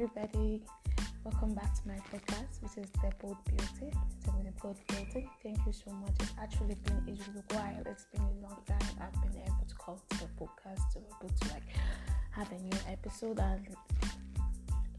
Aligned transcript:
everybody. 0.00 0.62
Welcome 1.24 1.52
back 1.52 1.74
to 1.74 1.88
my 1.88 1.96
podcast, 2.10 2.62
which 2.62 2.82
is 2.82 2.90
The 3.02 3.12
Bold 3.20 3.36
Beauty. 3.44 3.94
The 4.24 4.52
Bold 4.62 4.78
Beauty, 4.88 5.28
thank 5.42 5.58
you 5.66 5.72
so 5.72 5.90
much. 5.90 6.14
It's 6.20 6.32
actually 6.40 6.76
been 6.86 6.96
a 7.06 7.54
while, 7.54 7.82
it's 7.84 8.06
been 8.06 8.22
a 8.22 8.46
long 8.46 8.56
time. 8.66 8.78
I've 8.98 9.12
been 9.20 9.42
able 9.42 9.66
to 9.68 9.74
come 9.74 9.96
to 10.08 10.18
the 10.20 10.28
podcast 10.40 10.92
to 10.94 11.00
be 11.00 11.06
able 11.20 11.34
to 11.34 11.48
like 11.52 11.64
have 12.30 12.50
a 12.50 12.54
new 12.54 12.78
episode, 12.88 13.40
and 13.40 13.66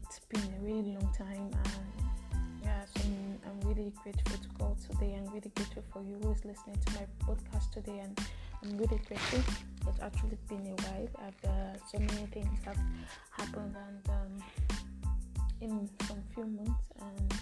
it's 0.04 0.20
been 0.20 0.40
a 0.40 0.60
really 0.60 0.92
long 0.92 1.12
time. 1.18 1.50
And 1.50 2.62
yeah, 2.62 2.84
so 2.94 3.02
I'm, 3.02 3.40
I'm 3.44 3.68
really 3.68 3.92
grateful 4.04 4.38
to 4.38 4.48
call 4.56 4.76
today. 4.88 5.18
I'm 5.18 5.26
really 5.34 5.50
grateful 5.56 5.82
for 5.92 6.02
you 6.02 6.14
who 6.22 6.30
is 6.30 6.44
listening 6.44 6.78
to 6.86 6.92
my 6.94 7.06
podcast 7.26 7.72
today, 7.72 7.98
and 8.04 8.20
I'm 8.62 8.78
really 8.78 9.00
grateful. 9.08 9.40
It's 9.88 10.00
actually 10.00 10.38
been 10.48 10.64
a 10.64 10.82
while. 10.82 11.08
I've 11.26 11.50
uh, 11.50 11.76
so 11.90 11.98
many 11.98 12.26
things 12.26 12.60
have 12.64 12.78
happened, 13.32 13.74
and 13.74 14.08
um, 14.08 14.44
in 15.62 15.88
some 16.08 16.22
few 16.34 16.44
months, 16.44 16.84
and 17.00 17.34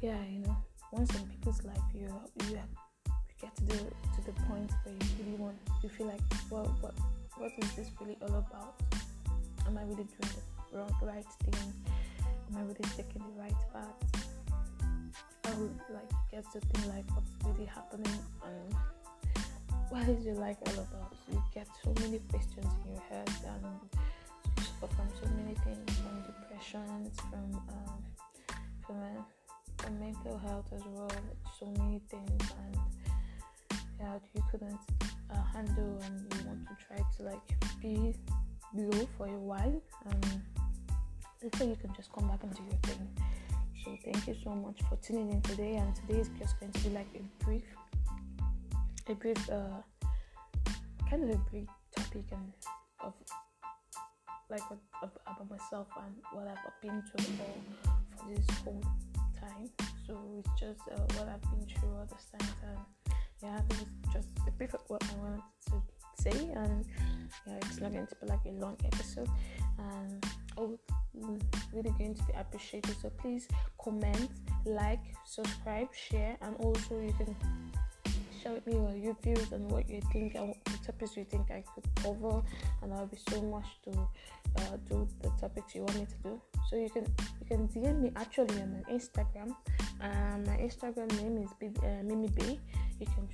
yeah, 0.00 0.16
you 0.30 0.40
know, 0.40 0.56
once 0.92 1.14
in 1.14 1.26
people's 1.28 1.62
life, 1.62 1.76
you 1.94 2.08
you, 2.48 2.58
get 3.40 3.54
to 3.56 3.64
the 3.64 3.76
to 3.76 4.20
the 4.24 4.32
point 4.48 4.70
where 4.84 4.94
you 4.94 5.08
really 5.18 5.36
want, 5.36 5.56
you 5.82 5.88
feel 5.90 6.06
like, 6.06 6.20
well, 6.50 6.74
what 6.80 6.94
what 7.36 7.52
is 7.58 7.72
this 7.74 7.90
really 8.00 8.16
all 8.22 8.38
about? 8.38 8.80
Am 9.66 9.76
I 9.76 9.82
really 9.82 10.04
doing 10.04 10.32
the 10.72 10.78
wrong 10.78 10.94
right 11.02 11.24
thing? 11.44 11.72
Am 12.50 12.56
I 12.56 12.62
really 12.62 12.88
taking 12.96 13.22
the 13.22 13.40
right 13.40 13.60
path? 13.72 14.30
I 15.44 15.50
would 15.54 15.78
like 15.92 16.10
get 16.30 16.44
to 16.52 16.60
think 16.60 16.86
like 16.94 17.04
what's 17.14 17.30
really 17.44 17.66
happening 17.66 18.18
and 18.44 18.74
what 19.90 20.08
is 20.08 20.24
your 20.24 20.36
life 20.36 20.56
all 20.66 20.74
about? 20.74 21.14
You 21.30 21.42
get 21.54 21.66
so 21.84 21.92
many 22.00 22.20
questions 22.30 22.66
in 22.84 22.92
your 22.92 23.02
head 23.10 23.28
and 23.46 23.66
from 24.80 25.08
so 25.20 25.28
many 25.36 25.54
things, 25.64 25.98
from 25.98 26.22
depression, 26.22 27.10
from 27.30 27.54
um, 27.68 28.02
from, 28.86 29.24
from 29.78 30.00
mental 30.00 30.38
health 30.38 30.66
as 30.74 30.82
well, 30.86 31.10
so 31.58 31.66
many 31.78 32.00
things, 32.10 32.42
and 32.64 32.76
yeah, 33.98 34.18
you 34.34 34.42
couldn't 34.50 34.78
uh, 35.30 35.42
handle, 35.52 36.00
and 36.04 36.34
you 36.34 36.46
want 36.46 36.66
to 36.68 36.76
try 36.86 36.96
to 37.16 37.22
like 37.22 37.80
be 37.80 38.14
low 38.74 39.08
for 39.16 39.26
a 39.26 39.38
while, 39.38 39.82
and 40.10 40.42
before 41.40 41.66
you 41.66 41.76
can 41.76 41.92
just 41.94 42.12
come 42.12 42.28
back 42.28 42.42
and 42.42 42.54
do 42.54 42.62
your 42.62 42.80
thing. 42.82 43.08
So 43.84 43.96
thank 44.04 44.26
you 44.26 44.36
so 44.44 44.50
much 44.50 44.80
for 44.88 44.96
tuning 44.96 45.30
in 45.30 45.42
today, 45.42 45.76
and 45.76 45.94
today 45.94 46.20
is 46.20 46.30
just 46.38 46.58
going 46.60 46.72
to 46.72 46.80
be 46.80 46.90
like 46.90 47.08
a 47.14 47.44
brief 47.44 47.64
a 49.08 49.14
brief, 49.14 49.50
uh, 49.50 49.82
kind 51.08 51.24
of 51.24 51.30
a 51.30 51.38
brief 51.50 51.66
topic 51.96 52.24
and 52.30 52.52
of 53.00 53.14
like 54.50 54.68
what, 54.70 54.80
about 55.26 55.50
myself 55.50 55.86
and 56.04 56.14
what 56.32 56.48
I've 56.48 56.80
been 56.82 57.02
through 57.02 57.34
for, 57.36 57.52
for 58.16 58.34
this 58.34 58.46
whole 58.64 58.82
time. 59.40 59.70
So 60.06 60.18
it's 60.38 60.60
just 60.60 60.80
uh, 60.90 61.00
what 61.16 61.28
I've 61.28 61.42
been 61.42 61.66
through 61.66 61.90
all 61.90 62.06
this 62.10 62.26
time, 62.32 62.54
and 62.68 63.14
yeah, 63.42 63.60
this 63.68 63.78
is 63.78 63.86
just 64.12 64.28
a 64.46 64.50
brief 64.52 64.74
of 64.74 64.80
what 64.88 65.02
I 65.04 65.18
wanted 65.18 65.42
to 65.66 65.82
say, 66.22 66.50
and 66.54 66.84
yeah, 67.46 67.54
it's 67.62 67.80
not 67.80 67.92
going 67.92 68.06
to 68.06 68.16
be 68.16 68.26
like 68.26 68.44
a 68.46 68.50
long 68.50 68.76
episode, 68.84 69.28
and 69.78 70.26
oh, 70.58 70.78
really 71.72 71.90
going 71.98 72.14
to 72.14 72.22
be 72.24 72.32
appreciated. 72.36 72.96
So 73.00 73.10
please 73.10 73.46
comment, 73.82 74.30
like, 74.66 75.00
subscribe, 75.24 75.88
share, 75.94 76.36
and 76.42 76.56
also 76.56 77.00
you 77.00 77.12
can 77.12 77.34
share 78.42 78.52
with 78.52 78.66
me 78.66 78.74
your 79.00 79.16
views 79.22 79.52
and 79.52 79.70
what 79.70 79.88
you 79.88 80.00
think 80.12 80.34
and 80.34 80.48
what 80.48 80.82
topics 80.84 81.16
you 81.16 81.24
think 81.24 81.50
I 81.50 81.62
could 81.74 81.84
cover, 82.02 82.42
and 82.82 82.92
I'll 82.92 83.06
be 83.06 83.18
so 83.28 83.42
much 83.42 83.66
to 83.84 83.90
uh, 83.90 84.76
do 84.88 85.08
the 85.22 85.30
topics 85.40 85.74
you 85.74 85.82
want 85.82 85.96
me 85.96 86.06
to 86.06 86.28
do. 86.28 86.40
So 86.68 86.76
you 86.76 86.90
can 86.90 87.04
you 87.40 87.46
can 87.46 87.68
DM 87.68 88.00
me 88.00 88.12
actually 88.16 88.60
on 88.60 88.72
my 88.72 88.92
Instagram. 88.92 89.54
Um, 90.00 90.44
my 90.46 90.56
Instagram 90.56 91.10
name 91.20 91.38
is 91.38 91.50
B, 91.58 91.70
uh, 91.82 92.02
Mimi 92.02 92.28
B. 92.28 92.60
You 92.98 93.06
can 93.06 93.28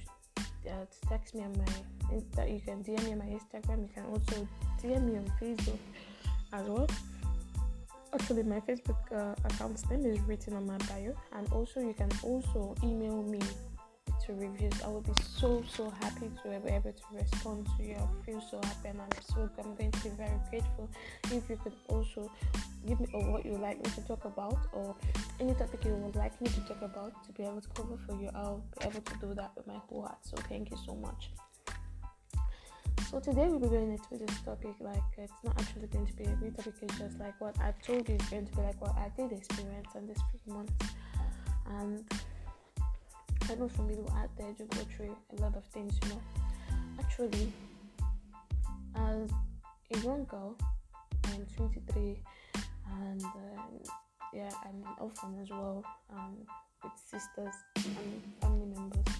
uh, 0.69 0.86
text 1.09 1.34
me 1.34 1.42
on 1.42 1.53
my 1.59 2.14
Insta. 2.14 2.53
You 2.53 2.60
can 2.60 2.82
DM 2.82 3.04
me 3.04 3.12
on 3.12 3.19
my 3.19 3.26
Instagram. 3.26 3.82
You 3.82 3.91
can 3.94 4.04
also 4.06 4.48
DM 4.82 5.04
me 5.04 5.19
on 5.19 5.30
Facebook 5.41 5.78
as 6.53 6.66
well. 6.66 6.88
Actually, 8.14 8.44
my 8.44 8.60
Facebook 8.60 8.97
uh, 9.12 9.34
account's 9.44 9.88
name 9.91 10.06
is 10.06 10.20
written 10.20 10.54
on 10.54 10.66
my 10.66 10.78
bio, 10.88 11.14
and 11.34 11.53
also 11.53 11.80
you 11.80 11.92
can 11.92 12.10
also 12.22 12.75
email 12.82 13.22
me 13.22 13.41
to 14.26 14.32
reviews. 14.34 14.72
I 14.84 14.88
will 14.88 15.03
be 15.03 15.12
so 15.22 15.62
so 15.72 15.91
happy 16.00 16.31
to 16.42 16.60
be 16.60 16.70
able 16.70 16.92
to 16.92 17.04
respond 17.12 17.69
to 17.76 17.84
you. 17.84 17.97
I 17.97 18.25
feel 18.25 18.41
so 18.41 18.60
happy 18.62 18.88
and 18.88 19.00
I'm 19.00 19.09
so 19.22 19.48
I'm 19.59 19.75
going 19.76 19.92
to 19.92 20.00
be 20.03 20.10
very 20.10 20.38
grateful 20.50 20.88
if 21.26 21.48
you 21.48 21.59
could 21.62 21.75
also 21.88 22.31
give 22.86 23.00
me 23.00 23.06
what 23.12 23.44
you 23.44 23.53
like 23.53 23.78
me 23.84 23.91
to 23.94 24.00
talk 24.03 24.25
about 24.25 24.59
or 24.72 24.94
any 25.41 25.54
topic 25.54 25.84
you 25.84 25.94
would 25.94 26.16
like 26.16 26.41
me 26.41 26.48
to 26.48 26.60
talk 26.60 26.82
about 26.82 27.25
to 27.25 27.32
be 27.32 27.44
able 27.44 27.60
to 27.60 27.69
cover 27.70 27.97
for 28.06 28.15
you. 28.20 28.31
I'll 28.34 28.65
be 28.78 28.86
able 28.86 29.00
to 29.00 29.15
do 29.20 29.34
that 29.34 29.53
with 29.56 29.66
my 29.66 29.78
whole 29.88 30.03
heart. 30.03 30.19
So 30.22 30.36
thank 30.48 30.70
you 30.70 30.76
so 30.84 30.94
much. 30.94 31.31
So 33.10 33.20
today 33.20 33.47
we'll 33.47 33.60
be 33.60 33.69
going 33.69 33.92
into 33.92 34.25
this 34.25 34.41
topic 34.41 34.75
like 34.81 35.03
it's 35.16 35.32
not 35.44 35.60
actually 35.60 35.86
going 35.86 36.06
to 36.06 36.12
be 36.15 36.25
a 36.25 36.36
big 36.42 36.56
topic, 36.56 36.75
it's 36.82 36.98
just 36.98 37.20
like 37.20 37.41
what 37.41 37.54
I've 37.60 37.81
told 37.81 38.09
you 38.09 38.16
is 38.16 38.28
going 38.28 38.47
to 38.47 38.53
be 38.53 38.62
like 38.62 38.81
what 38.81 38.97
I 38.97 39.12
did 39.16 39.31
experience 39.31 39.94
in 39.94 40.09
this 40.09 40.19
few 40.44 40.54
months. 40.54 40.72
And 41.69 42.04
I 43.48 43.54
know 43.54 43.68
some 43.68 43.86
people 43.86 44.12
out 44.16 44.30
there 44.36 44.52
to 44.52 44.64
go 44.64 44.80
through 44.96 45.16
a 45.38 45.40
lot 45.40 45.56
of 45.56 45.64
things, 45.66 45.96
you 46.02 46.08
know. 46.08 46.20
Actually, 46.98 47.52
as 48.96 49.30
a 49.94 49.98
young 50.00 50.24
girl, 50.24 50.56
I'm 51.26 51.46
23, 51.56 52.18
and 53.00 53.22
uh, 53.22 53.28
yeah, 54.34 54.50
I'm 54.64 54.82
an 54.82 54.94
orphan 54.98 55.38
as 55.40 55.50
well, 55.50 55.84
um, 56.12 56.34
with 56.82 56.92
sisters 56.96 57.54
and 57.76 58.22
family 58.40 58.66
members, 58.66 59.14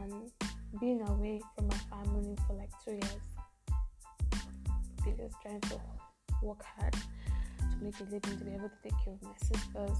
and 0.00 0.30
being 0.78 1.00
away 1.08 1.40
from 1.56 1.66
my 1.66 1.76
family 1.90 2.36
for 2.46 2.54
like 2.54 2.70
two 2.84 2.92
years, 2.92 3.26
because 5.04 5.32
trying 5.42 5.60
to 5.62 5.80
work 6.40 6.62
hard 6.78 6.92
to 6.92 7.84
make 7.84 7.98
a 7.98 8.04
living 8.04 8.38
to 8.38 8.44
be 8.44 8.52
able 8.52 8.68
to 8.68 8.80
take 8.84 8.94
care 9.04 9.14
of 9.14 9.22
my 9.22 9.34
sisters 9.42 9.98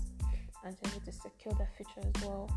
and 0.65 0.77
to 0.77 0.83
be 0.84 0.91
able 0.91 1.06
to 1.06 1.12
secure 1.12 1.55
their 1.55 1.71
future 1.77 2.09
as 2.15 2.25
well 2.25 2.49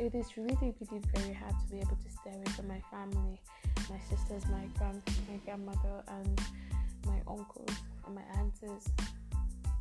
it 0.00 0.14
is 0.14 0.34
really, 0.38 0.74
really 0.80 1.02
very 1.14 1.34
hard 1.34 1.54
to 1.60 1.66
be 1.70 1.78
able 1.78 1.96
to 1.96 2.10
stay 2.10 2.30
away 2.32 2.50
from 2.56 2.68
my 2.68 2.80
family, 2.90 3.38
my 3.90 3.98
sisters, 4.08 4.42
my 4.46 4.64
grand, 4.78 5.02
my 5.28 5.36
grandmother, 5.44 6.02
and 6.08 6.40
my 7.04 7.18
uncles 7.28 7.76
and 8.06 8.14
my 8.14 8.22
aunts. 8.38 8.60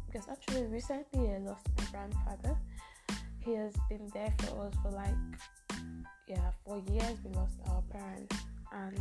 Because 0.06 0.28
actually, 0.28 0.66
recently 0.66 1.32
I 1.32 1.38
lost 1.38 1.66
my 1.78 1.86
grandfather. 1.92 2.58
He 3.40 3.54
has 3.56 3.74
been 3.90 4.12
there 4.14 4.34
for 4.40 4.68
us 4.68 4.74
for 4.84 4.92
like, 4.92 5.16
yeah, 6.28 6.52
for 6.66 6.84
years. 6.92 7.18
We 7.24 7.32
lost 7.32 7.56
our 7.70 7.82
parents 7.84 8.36
and 8.74 9.00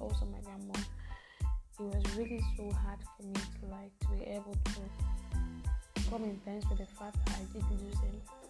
also 0.00 0.26
my 0.26 0.40
grandma. 0.40 0.74
It 1.78 1.94
was 1.94 2.16
really 2.16 2.42
so 2.56 2.70
hard 2.72 2.98
for 3.16 3.22
me 3.22 3.34
to 3.34 3.66
like 3.70 3.92
to 4.00 4.08
be 4.08 4.30
able 4.32 4.56
to 4.64 6.10
come 6.10 6.24
in 6.24 6.40
terms 6.40 6.64
with 6.68 6.78
the 6.78 6.86
fact 6.86 7.24
that 7.24 7.36
I 7.36 7.44
did 7.52 7.62
lose 7.80 8.00
him 8.00 8.41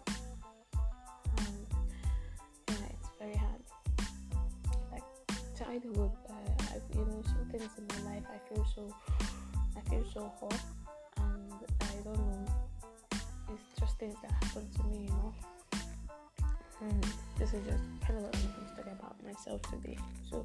very 3.22 3.36
hard. 3.36 3.62
Like 4.90 5.04
childhood, 5.56 6.10
uh, 6.28 6.34
I, 6.70 6.98
you 6.98 7.04
know, 7.04 7.22
some 7.24 7.46
things 7.50 7.70
in 7.78 7.86
my 8.04 8.10
life 8.12 8.24
I 8.28 8.38
feel 8.48 8.66
so, 8.74 8.94
I 9.76 9.80
feel 9.88 10.04
so 10.12 10.32
hot, 10.40 10.60
and 11.18 11.52
I 11.80 11.94
don't 12.04 12.18
know. 12.18 12.46
It's 13.50 13.80
just 13.80 13.98
things 13.98 14.16
that 14.22 14.32
happen 14.32 14.68
to 14.76 14.82
me, 14.84 15.04
you 15.04 15.10
know. 15.10 15.34
And 16.80 17.06
this 17.38 17.54
is 17.54 17.64
just 17.64 17.84
kind 18.04 18.18
of 18.18 18.24
what 18.24 18.34
I'm 18.36 18.42
going 18.42 18.76
to 18.76 18.82
talk 18.82 18.92
about 18.92 19.24
myself 19.24 19.62
today. 19.70 19.98
So, 20.28 20.44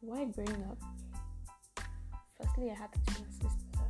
why 0.00 0.24
growing 0.24 0.64
up? 0.70 0.78
Firstly, 2.40 2.70
I 2.70 2.74
had 2.74 2.88
a 2.94 3.10
twin 3.10 3.26
sister, 3.30 3.86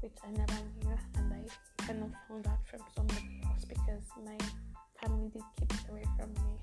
which 0.00 0.16
I 0.26 0.30
never 0.30 0.54
knew, 0.80 0.98
and 1.16 1.34
I 1.34 1.84
kind 1.84 2.02
of 2.02 2.10
found 2.28 2.46
out 2.46 2.66
from 2.66 2.80
somebody 2.94 3.42
else 3.44 3.64
because 3.66 4.02
my 4.24 4.38
family 5.00 5.28
did 5.32 5.42
keep 5.58 5.72
it 5.72 5.90
away 5.90 6.04
from 6.16 6.30
me. 6.34 6.58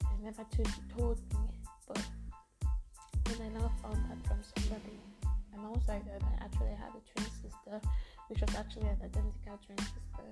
They 0.00 0.24
never 0.24 0.44
told 0.96 1.18
me, 1.34 1.48
but 1.86 2.02
when 3.26 3.46
I 3.46 3.60
now 3.60 3.70
found 3.82 4.00
that 4.10 4.26
from 4.26 4.40
somebody, 4.56 4.98
and 5.54 5.66
also 5.66 5.92
I 5.92 5.96
I 5.96 6.44
actually 6.44 6.74
had 6.74 6.92
a 6.96 7.02
twin 7.10 7.30
sister, 7.42 7.80
which 8.28 8.40
was 8.40 8.54
actually 8.56 8.88
an 8.88 8.98
identical 9.02 9.58
twin 9.64 9.78
sister, 9.78 10.28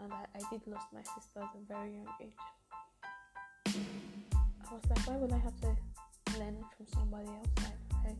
and 0.00 0.12
I, 0.12 0.26
I 0.34 0.40
did 0.50 0.66
lose 0.66 0.86
my 0.92 1.02
sister 1.02 1.40
at 1.40 1.54
a 1.54 1.62
very 1.68 1.92
young 1.92 2.08
age. 2.20 2.38
I 3.66 4.74
was 4.74 4.82
like, 4.90 5.06
why 5.06 5.16
would 5.16 5.32
I 5.32 5.38
have 5.38 5.60
to 5.60 5.76
learn 6.38 6.56
from 6.76 6.86
somebody 6.92 7.28
outside? 7.28 7.78
I, 8.06 8.10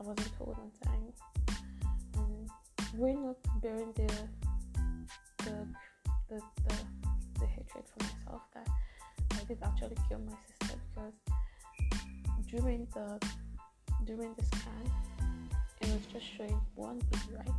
I 0.00 0.02
wasn't 0.02 0.36
told 0.38 0.56
on 0.58 0.70
time. 0.84 1.12
And 2.16 2.50
growing 2.96 3.28
up 3.28 3.38
the 3.62 3.86
the 3.96 4.08
did 9.46 9.58
actually 9.62 9.96
kill 10.08 10.20
my 10.20 10.36
sister 10.48 10.78
because 10.94 11.12
during 12.48 12.86
the 12.94 13.20
during 14.04 14.34
the 14.34 14.44
scan 14.44 14.90
it 15.80 15.88
was 15.88 16.06
just 16.12 16.24
showing 16.36 16.60
one 16.74 17.00
video, 17.10 17.38
right? 17.38 17.54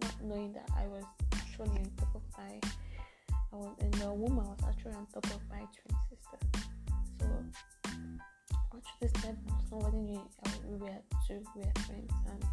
Not 0.00 0.14
knowing 0.22 0.52
that 0.52 0.68
I 0.76 0.86
was 0.86 1.04
actually 1.34 1.70
on 1.70 1.90
top 1.96 2.14
of 2.14 2.22
my, 2.38 2.60
I 3.52 3.56
was 3.56 3.74
in 3.80 3.90
the 3.92 4.12
woman 4.12 4.44
was 4.46 4.58
actually 4.68 4.92
on 4.92 5.06
top 5.12 5.24
of 5.26 5.40
my 5.50 5.58
twin 5.58 5.98
sister. 6.08 6.38
So 7.18 7.26
actually, 8.76 9.08
step 9.20 9.36
nobody 9.70 9.96
knew 9.96 10.22
we 10.68 10.76
were 10.76 10.98
two, 11.26 11.42
we 11.56 11.62
were 11.62 11.72
friends, 11.86 12.12
and 12.30 12.44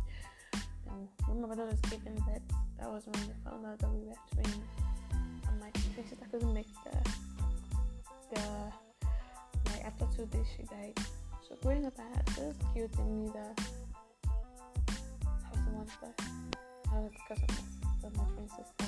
um, 0.90 1.08
when 1.28 1.42
my 1.42 1.48
brother 1.48 1.66
was 1.66 1.80
giving 1.82 2.16
birth, 2.16 2.42
that 2.80 2.90
was 2.90 3.06
when 3.06 3.28
they 3.28 3.34
found 3.44 3.66
out 3.66 3.78
that 3.80 3.92
we 3.92 4.08
were 4.08 4.16
twins, 4.34 4.58
and 5.12 5.60
my 5.60 5.70
twin 5.70 6.06
sister 6.10 6.26
couldn't 6.32 6.54
make 6.54 6.68
the 6.84 7.29
the 8.34 8.42
like 9.72 9.86
after 9.86 10.06
two 10.16 10.26
days 10.28 10.46
she 10.56 10.64
died. 10.64 10.98
So 11.48 11.56
growing 11.62 11.86
up, 11.86 11.94
I 11.98 12.04
had 12.16 12.26
this 12.28 12.58
guilt 12.74 12.92
in 13.00 13.26
me 13.26 13.32
that 13.34 13.60
I 14.28 15.50
was 15.52 15.62
the 15.66 15.72
one 15.72 15.88
that 16.02 16.22
I 16.92 17.00
was 17.00 17.12
because 17.12 17.44
of 17.44 17.50
my, 17.50 18.08
of 18.08 18.18
my 18.18 18.24
twin 18.36 18.50
sister. 18.50 18.86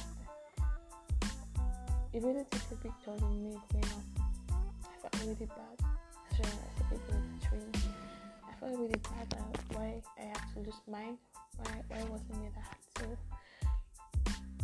It 2.13 2.23
really 2.23 2.45
took 2.51 2.71
a 2.71 2.75
big 2.75 2.91
toll 3.05 3.19
on 3.23 3.43
me 3.43 3.55
growing 3.71 3.85
up. 3.85 4.03
I 4.83 5.09
felt 5.09 5.23
really 5.23 5.45
bad. 5.45 5.77
Especially 6.31 6.59
as 6.59 6.81
a 6.81 6.83
people 6.89 7.15
twins. 7.47 7.85
I 8.47 8.53
felt 8.59 8.79
really 8.79 8.99
bad 8.99 9.33
about 9.33 9.57
why 9.73 10.01
I 10.19 10.23
had 10.23 10.41
to 10.53 10.59
lose 10.59 10.81
mine. 10.89 11.17
Why 11.57 11.71
why 11.87 12.03
wasn't 12.03 12.41
me 12.41 12.49
that 12.55 12.77
to 12.95 13.05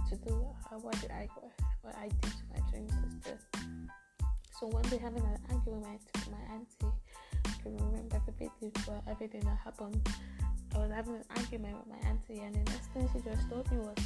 to 0.09 0.15
do 0.23 0.45
that? 0.69 0.83
What 0.83 0.99
did 1.01 1.11
I 1.11 1.27
what 1.81 1.95
I 1.95 2.09
did 2.09 2.31
to 2.31 2.43
my 2.53 2.59
twin 2.69 2.87
sister? 3.23 3.56
So 4.59 4.65
one 4.65 4.81
day 4.83 4.97
having 4.97 5.21
an 5.21 5.37
argument 5.51 6.01
with 6.15 6.31
my 6.31 6.55
auntie, 6.55 6.97
I 7.45 7.61
can 7.61 7.77
remember 7.77 8.19
everything 9.07 9.41
that 9.41 9.57
happened. 9.63 10.01
I 10.73 10.79
was 10.79 10.91
having 10.91 11.13
an 11.13 11.23
argument 11.37 11.77
with 11.77 11.87
my 11.87 12.09
auntie, 12.09 12.39
and 12.39 12.55
the 12.55 12.71
next 12.71 12.87
thing 12.87 13.07
she 13.13 13.19
just 13.21 13.47
told 13.51 13.71
me 13.71 13.77
was, 13.77 13.97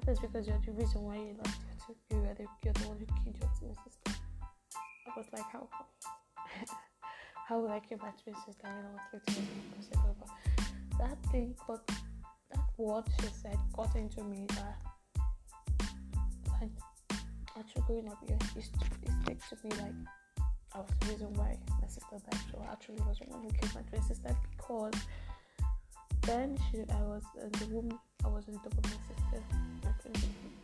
"That 0.00 0.10
is 0.10 0.18
because 0.18 0.46
you're 0.46 0.58
the 0.64 0.72
reason 0.72 1.02
why 1.02 1.16
you 1.16 1.36
lost 1.44 1.60
your 1.60 1.76
two. 2.08 2.16
You 2.16 2.22
were 2.22 2.34
the, 2.34 2.46
you're 2.64 2.72
the 2.72 2.88
one 2.88 2.96
who 2.96 3.06
killed 3.20 3.36
your 3.38 3.50
twin 3.58 3.74
sister." 3.84 4.12
I 5.06 5.12
was 5.14 5.26
like, 5.30 5.44
"How? 5.52 5.68
how 7.46 7.60
would 7.60 7.70
I 7.70 7.80
kill 7.80 7.98
my 7.98 8.12
twin 8.22 8.34
sister? 8.46 8.66
You 8.66 8.82
know, 8.82 8.96
it's 9.12 9.36
impossible." 9.36 10.16
But 10.24 10.98
that 10.98 11.18
thing 11.30 11.54
got 11.66 11.86
that 11.86 12.64
word 12.78 13.04
she 13.20 13.26
said 13.26 13.58
got 13.76 13.94
into 13.94 14.24
me 14.24 14.46
that 14.56 14.78
like 16.62 16.70
actually 17.58 17.82
growing 17.86 18.08
up 18.08 18.18
here 18.26 18.38
used 18.56 18.74
to 18.74 19.56
me 19.64 19.70
like 19.80 19.94
I 20.74 20.78
was 20.78 20.90
the 21.00 21.06
reason 21.12 21.32
why 21.34 21.56
my 21.80 21.86
sister 21.86 22.18
died. 22.30 22.40
So 22.50 22.60
I 22.66 22.72
actually 22.72 23.00
was 23.06 23.18
the 23.18 23.26
one 23.30 23.42
who 23.42 23.50
killed 23.50 23.74
my 23.74 23.82
twin 23.82 24.02
sister 24.02 24.36
because 24.56 24.94
then 26.22 26.58
she 26.70 26.78
I 26.90 27.02
was 27.02 27.22
in 27.40 27.52
the 27.52 27.66
womb 27.74 27.98
I 28.24 28.28
was 28.28 28.48
in 28.48 28.54
top 28.54 28.74
of 28.74 28.84
my 28.84 28.98
sister, 29.06 29.42
my 29.84 29.90
twin 30.02 30.14
sister. 30.14 30.54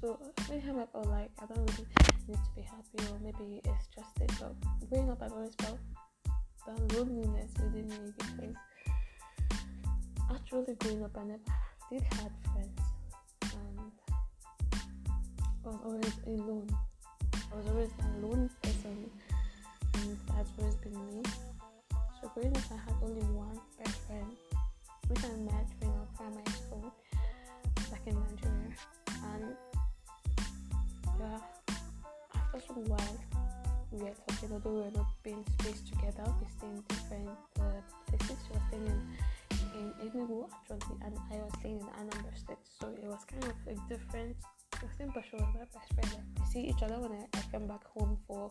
So 0.00 0.18
anytime 0.50 0.80
I 0.80 0.86
felt 0.92 1.06
like 1.08 1.30
I 1.40 1.46
don't 1.46 1.64
really 1.70 1.88
need 2.28 2.36
to 2.36 2.50
be 2.54 2.62
happy 2.62 3.00
or 3.10 3.18
maybe 3.20 3.62
it's 3.64 3.88
just 3.94 4.20
it 4.20 4.30
but 4.38 4.54
growing 4.90 5.10
up 5.10 5.22
I've 5.22 5.32
always 5.32 5.54
felt 5.54 5.78
that 6.66 6.92
loneliness 6.92 7.52
within 7.62 7.88
me 7.88 8.12
because 8.18 8.54
actually 10.30 10.74
growing 10.80 11.04
up 11.04 11.16
I 11.16 11.24
never 11.24 11.40
did 11.90 12.02
have 12.02 12.32
friends 12.52 12.85
I 15.66 15.70
was 15.70 15.80
always 15.84 16.12
alone. 16.28 16.68
I 17.34 17.56
was 17.56 17.66
always 17.66 17.90
a 17.98 18.24
lone 18.24 18.48
person 18.62 19.10
and 19.94 20.18
that's 20.28 20.50
always 20.60 20.76
been 20.76 20.92
me. 20.92 21.22
So 22.22 22.30
growing 22.34 22.56
up 22.56 22.62
I 22.70 22.76
had 22.76 22.94
only 23.02 23.26
one 23.34 23.58
best 23.82 23.98
friend 24.06 24.30
which 25.08 25.24
I 25.24 25.34
met 25.42 25.66
when 25.80 25.90
in 25.90 25.96
our 25.98 26.06
primary 26.14 26.46
school 26.54 26.94
back 27.90 28.00
in 28.06 28.14
Nigeria 28.14 28.78
and 29.34 29.56
yeah 31.18 31.38
after 32.36 32.60
some 32.60 32.84
while 32.84 33.18
we 33.90 33.98
were 34.04 34.14
talking 34.28 34.52
although 34.52 34.70
we 34.70 34.80
were 34.82 34.90
not 34.94 35.10
being 35.24 35.44
spaced 35.58 35.88
together 35.88 36.32
we 36.40 36.46
stayed 36.46 36.78
in 36.78 36.82
different 36.88 37.28
uh, 37.58 37.82
places 38.06 38.38
she 38.46 38.52
was 38.54 38.62
staying 38.68 38.86
in 38.86 39.02
in 39.74 40.10
Enugu 40.10 40.46
actually 40.54 40.96
and 41.04 41.18
I 41.32 41.36
was 41.42 41.52
staying 41.58 41.80
in 41.80 41.86
Anambra 41.98 42.38
State 42.38 42.62
so 42.78 42.86
it 43.02 43.08
was 43.10 43.24
kind 43.26 43.44
of 43.44 43.56
a 43.66 43.74
different 43.88 44.36
I 44.38 44.55
but 45.16 45.24
she 45.30 45.36
was 45.36 45.46
my 45.54 45.64
best 45.72 45.94
friend 45.94 46.22
we 46.38 46.44
see 46.44 46.68
each 46.68 46.82
other 46.82 47.00
when 47.00 47.10
I, 47.12 47.40
come 47.50 47.66
back 47.66 47.84
home 47.96 48.18
for 48.28 48.50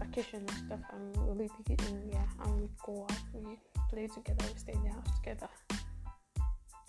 vacation 0.00 0.40
and 0.40 0.66
stuff 0.66 0.80
and 0.92 1.16
we 1.16 1.22
really 1.30 1.50
big 1.64 1.80
in 1.82 2.10
yeah 2.10 2.26
and 2.42 2.60
we 2.60 2.68
go 2.84 3.06
out 3.08 3.18
we 3.32 3.56
play 3.88 4.08
together 4.08 4.44
we 4.52 4.58
stay 4.58 4.72
in 4.72 4.82
the 4.82 4.90
house 4.90 5.06
together. 5.20 5.48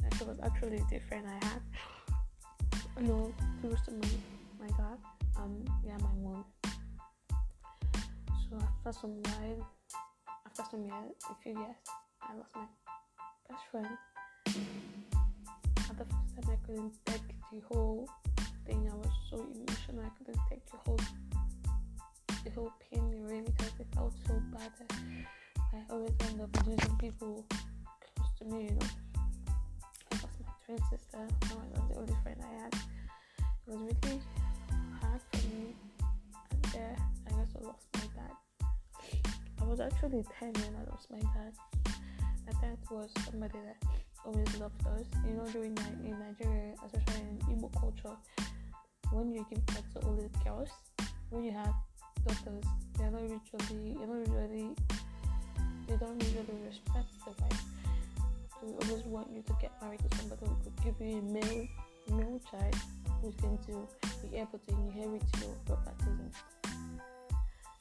And 0.04 0.12
she 0.18 0.24
was 0.24 0.40
actually 0.42 0.82
the 0.90 1.00
friend 1.08 1.28
I 1.28 1.46
had. 1.46 1.62
No, 3.02 3.34
close 3.62 3.82
to 3.86 3.92
my 3.92 4.10
my 4.62 4.68
dad 4.68 4.98
um 5.38 5.64
yeah 5.86 5.98
my 5.98 6.14
mom. 6.24 6.46
So 8.50 8.58
after 8.58 9.00
some 9.00 9.22
while 9.22 9.70
after 10.48 10.64
some 10.72 10.86
years 10.86 11.14
a 11.30 11.36
few 11.44 11.54
years 11.54 11.78
I 12.24 12.34
lost 12.36 12.56
my 12.56 12.66
best 13.48 13.64
friend. 13.70 13.94
At 15.90 15.98
the 16.00 16.06
first 16.06 16.32
time 16.36 16.50
I 16.50 16.58
couldn't 16.66 16.94
take 17.06 17.28
the 17.52 17.62
whole 17.70 18.10
thing 18.66 18.90
I 18.92 18.96
was 18.96 19.12
so 19.30 19.38
emotional 19.38 20.06
I 20.06 20.10
couldn't 20.18 20.42
take 20.50 20.66
the 20.70 20.78
whole 20.86 21.00
the 22.44 22.52
whole 22.52 22.72
pain 22.90 23.24
away 23.26 23.42
because 23.46 23.72
it 23.80 23.88
felt 23.96 24.14
so 24.28 24.42
bad 24.54 24.72
I 25.74 25.94
always 25.94 26.12
end 26.28 26.42
up 26.42 26.50
losing 26.68 26.98
people 26.98 27.46
close 28.16 28.30
to 28.40 28.46
me 28.46 28.64
you 28.66 28.72
know. 28.72 28.88
I 30.12 30.16
lost 30.16 30.38
my 30.46 30.52
twin 30.66 30.80
sister 30.90 31.18
I 31.18 31.54
lost 31.54 31.90
the 31.90 31.96
only 32.00 32.16
friend 32.24 32.42
I 32.42 32.62
had. 32.64 32.74
It 32.74 33.68
was 33.68 33.80
really 33.80 34.22
hard 35.02 35.22
for 35.32 35.48
me 35.48 35.76
and 36.52 36.64
there 36.74 36.96
I 37.30 37.34
also 37.40 37.60
lost 37.68 37.88
my 37.96 38.08
dad. 38.16 38.70
I 39.62 39.66
was 39.66 39.80
actually 39.80 40.26
10 40.40 40.54
when 40.54 40.76
I 40.76 40.90
lost 40.90 41.10
my 41.12 41.20
dad. 41.20 41.54
My 42.46 42.54
dad 42.62 42.78
was 42.90 43.10
somebody 43.30 43.60
that 43.66 43.78
always 44.26 44.58
loved 44.60 44.86
us 44.88 45.06
you 45.28 45.34
know 45.34 45.46
during 45.52 45.76
in 46.06 46.16
Nigeria 46.20 46.76
especially 46.86 47.22
in 47.22 47.58
Igbo 47.58 47.72
culture 47.80 48.16
when 49.12 49.32
you 49.32 49.46
give 49.50 49.66
birth 49.68 49.94
to 49.94 50.08
only 50.08 50.30
girls 50.44 50.70
when 51.30 51.44
you 51.44 51.52
have 51.52 51.74
daughters 52.28 52.64
they're 52.98 53.12
not 53.12 53.22
usually 53.22 53.98
you're 53.98 54.08
not 54.08 54.20
usually 54.28 54.70
they 55.88 55.98
don't 55.98 56.22
usually 56.24 56.60
respect 56.68 57.08
the 57.26 57.32
wife 57.42 57.64
they 58.62 58.74
always 58.74 59.06
want 59.06 59.28
you 59.34 59.42
to 59.42 59.54
get 59.60 59.72
married 59.82 60.00
to 60.00 60.18
somebody 60.18 60.46
who 60.46 60.56
could 60.64 60.84
give 60.84 60.96
you 61.00 61.18
a 61.18 61.22
male 61.22 61.68
male 62.10 62.40
child 62.50 62.76
who's 63.22 63.36
going 63.36 63.58
to 63.66 63.88
be 64.28 64.38
able 64.38 64.60
to 64.68 64.74
inherit 64.74 65.24
your 65.40 65.56
properties. 65.66 66.36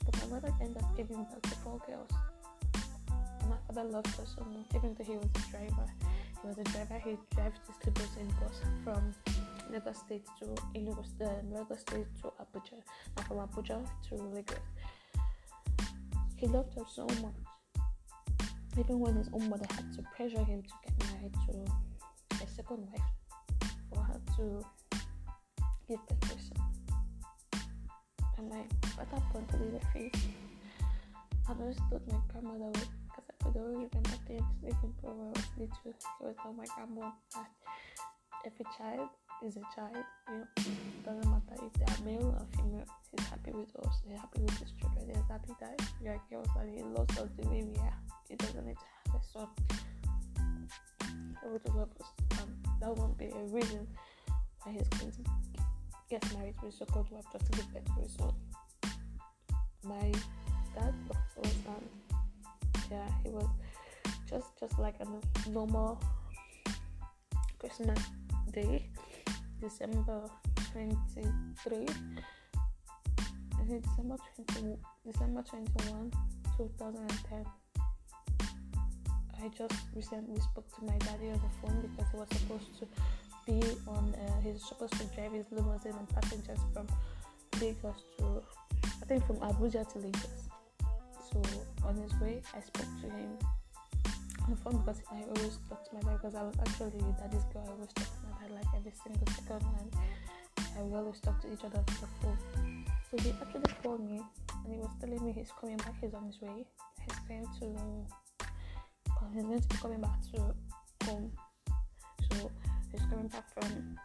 But 0.05 0.17
my 0.19 0.35
mother 0.35 0.53
ended 0.61 0.83
up 0.83 0.97
giving 0.97 1.25
birth 1.25 1.43
to 1.43 1.57
four 1.61 1.81
girls. 1.87 2.11
My 3.49 3.57
father 3.67 3.89
loved 3.89 4.09
her 4.09 4.25
so 4.25 4.45
much, 4.45 4.67
even 4.75 4.95
though 4.95 5.05
he 5.05 5.17
was 5.17 5.29
a 5.35 5.51
driver. 5.51 5.87
He 6.43 6.49
was 6.49 6.59
a 6.59 6.65
driver, 6.65 6.99
he 6.99 7.17
drives 7.35 7.59
this 7.67 7.77
limousine 7.85 8.35
bus 8.41 8.61
from 8.85 9.15
Lagos 9.73 9.99
State 9.99 10.27
to 10.39 10.47
Enugu, 10.75 11.05
uh, 11.21 11.59
Lagos 11.59 11.81
State 11.81 12.07
to 12.21 12.33
Abuja, 12.43 12.81
and 13.17 13.27
from 13.27 13.37
Abuja 13.39 13.87
to 14.09 14.15
Lagos. 14.15 14.59
He 16.37 16.47
loved 16.47 16.75
her 16.75 16.85
so 16.89 17.07
much. 17.23 17.35
Even 18.79 19.01
when 19.01 19.15
his 19.17 19.29
own 19.33 19.49
mother 19.49 19.67
had 19.71 19.93
to 19.95 20.03
pressure 20.15 20.45
him 20.45 20.63
to 20.63 20.75
get 20.85 21.13
married 21.13 21.35
to 21.47 22.45
a 22.45 22.49
second 22.49 22.87
wife 22.91 23.09
for 23.93 24.03
her 24.03 24.21
to 24.37 24.65
give 25.89 25.99
birth 26.09 26.21
to 26.21 26.35
a 26.35 26.41
son. 26.41 27.63
And 28.39 28.49
my 28.49 28.61
at 29.01 29.11
that 29.11 29.23
point, 29.33 29.51
I 29.53 29.59
did 29.59 29.83
face. 29.93 30.25
I 31.49 31.53
always 31.53 31.77
thought 31.91 32.03
my 32.07 32.19
grandmother 32.31 32.65
would, 32.67 32.89
because 33.05 33.27
I 33.29 33.45
could 33.45 33.57
always 33.61 33.89
remember 33.93 34.19
things 34.27 34.43
even 34.63 34.95
when 35.03 35.15
I 35.15 35.31
was 35.31 35.47
little. 35.59 35.77
She 35.83 36.25
was 36.25 36.37
tell 36.43 36.53
my 36.53 36.65
grandma 36.75 37.11
that 37.35 37.51
every 38.47 38.67
child 38.79 39.09
is 39.47 39.57
a 39.57 39.61
child, 39.75 40.05
you 40.29 40.37
know, 40.37 40.47
it 40.57 41.05
doesn't 41.05 41.31
matter 41.31 41.65
if 41.65 41.73
they 41.75 41.85
are 41.85 42.05
male 42.05 42.29
or 42.29 42.47
female, 42.57 42.85
he's 43.11 43.27
happy 43.29 43.53
with 43.53 43.75
us, 43.77 44.03
he's 44.07 44.19
happy 44.19 44.41
with 44.41 44.59
his 44.59 44.73
children, 44.73 45.07
he's 45.09 45.29
happy 45.29 45.53
that 45.61 45.81
we 46.01 46.09
are 46.09 46.21
girls 46.31 46.49
and 46.61 46.75
he 46.75 46.83
loves 46.83 47.19
us 47.19 47.29
the 47.39 47.49
way 47.49 47.63
we 47.65 47.77
are. 47.79 47.99
He 48.29 48.37
doesn't 48.37 48.67
need 48.67 48.77
to 48.77 49.13
have 49.13 49.21
a 49.21 49.25
son. 49.33 49.49
He 51.43 51.49
would 51.49 51.75
love 51.75 51.89
us. 52.01 52.41
And 52.41 52.51
that 52.81 52.97
won't 52.97 53.17
be 53.19 53.27
a 53.27 53.45
reason 53.55 53.87
why 54.63 54.73
he's 54.73 54.89
going 54.89 55.13
to 55.13 55.19
get 56.09 56.35
married 56.37 56.55
to 56.61 56.67
his 56.67 56.77
so-called 56.77 57.11
wife 57.11 57.25
just 57.33 57.47
to 57.47 57.53
give 57.53 57.73
birth 57.73 57.85
to 57.97 58.03
his 58.03 58.15
son. 58.15 58.33
My 59.85 60.13
dad 60.75 60.95
was 61.09 61.55
um 61.67 61.85
yeah, 62.91 63.09
he 63.25 63.31
was 63.31 63.49
just 64.29 64.49
just 64.59 64.79
like 64.79 64.97
a 65.01 65.49
normal 65.51 65.99
Christmas 67.59 67.99
day, 68.53 68.89
December 69.61 70.23
23. 70.73 71.87
I 73.59 73.65
think 73.69 73.85
December 73.85 74.17
20, 74.55 74.77
December 75.07 75.43
21, 75.43 76.13
2010. 76.57 77.45
I 79.43 79.49
just 79.49 79.75
recently 79.95 80.41
spoke 80.41 80.69
to 80.77 80.85
my 80.85 80.97
daddy 80.99 81.29
on 81.31 81.41
the 81.41 81.53
phone 81.61 81.81
because 81.83 82.11
he 82.11 82.19
was 82.19 82.29
supposed 82.33 82.79
to 82.79 82.87
be 83.47 83.61
on. 83.89 84.15
Uh, 84.15 84.41
he's 84.43 84.65
supposed 84.67 84.93
to 84.95 85.05
drive 85.15 85.33
his 85.33 85.47
limousine 85.51 85.93
and 85.93 86.09
passengers 86.09 86.59
from 86.73 86.87
Lagos 87.61 88.03
to, 88.19 88.43
I 88.85 89.05
think 89.07 89.27
from 89.27 89.37
Abuja 89.37 89.91
to 89.93 89.99
Lagos. 89.99 90.49
So 91.33 91.43
on 91.85 91.97
his 91.97 92.13
way, 92.21 92.43
I 92.55 92.61
spoke 92.61 92.89
to 93.03 93.09
him 93.09 93.39
phone 94.57 94.79
because 94.79 95.03
I 95.11 95.23
always 95.23 95.59
talk 95.69 95.85
to 95.89 95.95
my 95.95 96.01
dad 96.01 96.19
because 96.21 96.35
I 96.35 96.43
was 96.43 96.55
actually 96.61 97.01
daddy's 97.19 97.45
girl. 97.53 97.65
I 97.67 97.71
always 97.71 97.93
talk 97.93 98.07
to 98.07 98.21
my 98.27 98.33
dad 98.41 98.51
like 98.55 98.71
every 98.77 98.93
single 98.93 99.27
second, 99.35 99.65
and 99.79 99.91
I 100.79 100.83
we 100.83 100.97
always 100.97 101.21
talk 101.21 101.41
to 101.43 101.53
each 101.53 101.65
other 101.65 101.79
on 101.79 101.85
the 101.87 102.09
phone. 102.21 102.39
So 103.11 103.17
he 103.19 103.31
actually 103.31 103.75
called 103.83 104.09
me 104.09 104.23
and 104.65 104.75
he 104.75 104.79
was 104.79 104.91
telling 105.01 105.25
me 105.25 105.33
he's 105.33 105.51
coming 105.61 105.77
back. 105.79 105.95
He's 106.01 106.15
on 106.15 106.27
his 106.27 106.41
way. 106.41 106.65
He's 107.05 107.19
going 107.29 107.47
to. 107.61 107.67
He's 109.35 109.45
going 109.45 109.61
to 109.61 109.69
be 109.69 109.77
coming 109.77 110.01
back 110.01 110.21
to 110.33 110.55
home. 111.05 111.33
So 112.31 112.51
he's 112.93 113.03
coming 113.11 113.29
back 113.29 113.45
from 113.55 113.99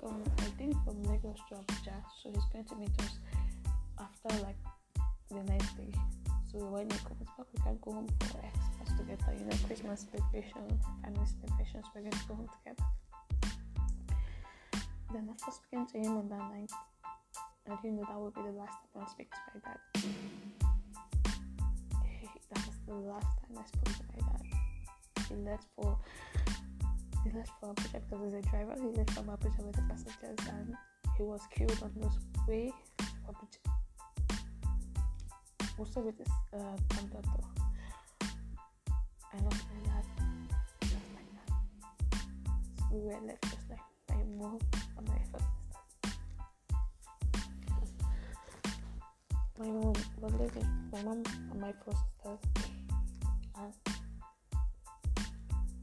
from 0.00 0.22
I 0.38 0.48
think 0.58 0.74
from 0.84 1.02
Lagos 1.04 1.38
to 1.48 1.56
Abuja. 1.56 1.94
So 2.22 2.30
he's 2.30 2.44
going 2.52 2.64
to 2.64 2.76
meet 2.76 2.90
us 3.00 3.18
after 3.98 4.42
like 4.42 4.56
the 5.30 5.42
next 5.44 5.76
day. 5.76 5.92
So 6.52 6.58
when 6.66 6.90
he 6.90 6.98
comes 6.98 7.28
back, 7.36 7.46
we 7.52 7.60
can 7.62 7.78
go 7.82 7.92
home 7.92 8.08
for 8.20 8.38
Xmas 8.38 8.98
together. 8.98 9.34
You 9.38 9.44
know, 9.46 9.56
Christmas 9.66 10.06
celebration, 10.10 10.80
family 11.02 11.26
celebrations. 11.26 11.86
We're 11.94 12.02
going 12.02 12.12
to 12.12 12.26
go 12.28 12.34
home 12.34 12.48
together. 12.62 12.86
Then 15.12 15.28
after 15.30 15.50
speaking 15.52 15.86
to 15.86 15.98
him 15.98 16.16
on 16.16 16.28
that 16.28 16.44
night, 16.50 16.70
I 17.70 17.76
didn't 17.82 17.96
know 17.96 18.06
that 18.08 18.18
would 18.18 18.34
be 18.34 18.42
the 18.42 18.56
last 18.56 18.78
time 18.94 19.02
I 19.02 19.10
speak 19.10 19.30
to 19.30 19.38
my 19.54 19.60
dad. 19.64 19.80
That 22.54 22.64
was 22.64 22.76
the 22.86 22.94
last 22.94 23.26
time 23.42 23.58
I 23.58 23.66
spoke 23.66 23.96
to 23.96 24.04
my 24.14 24.20
dad. 24.30 24.44
He 25.28 25.34
left 25.34 25.66
for 25.74 25.98
he 27.24 27.36
left 27.36 27.50
for 27.60 27.74
Abuja 27.74 28.00
because 28.08 28.24
he's 28.24 28.34
a 28.34 28.42
driver. 28.50 28.74
He 28.80 28.86
left 28.96 29.10
from 29.10 29.26
Abuja 29.26 29.66
with 29.66 29.74
the 29.74 29.82
passengers 29.82 30.38
and 30.48 30.76
he 31.16 31.24
was 31.24 31.40
killed 31.50 31.76
on 31.82 31.90
his 32.00 32.12
way 32.46 32.72
to 32.98 33.04
Abuja. 33.28 33.75
Also 35.78 36.00
with 36.00 36.18
his 36.18 36.28
uh, 36.54 36.76
conductor. 36.88 37.44
I 38.22 39.38
lost 39.44 39.64
my 39.72 39.80
dad 39.90 40.04
just 40.80 41.08
like 41.14 41.30
that. 41.36 42.22
We 42.92 43.00
were 43.00 43.20
left 43.26 43.42
just 43.42 43.68
like 43.68 43.80
my 44.08 44.22
mom 44.38 44.58
and 44.96 45.08
my 45.08 45.18
first 45.32 45.44
my 49.58 49.66
mom 49.66 49.92
was 50.20 50.32
living 50.34 50.68
my 50.92 51.02
mom 51.02 51.22
and 51.50 51.60
my 51.60 51.72
four 51.82 51.94
sisters 51.94 52.40
and 53.58 53.72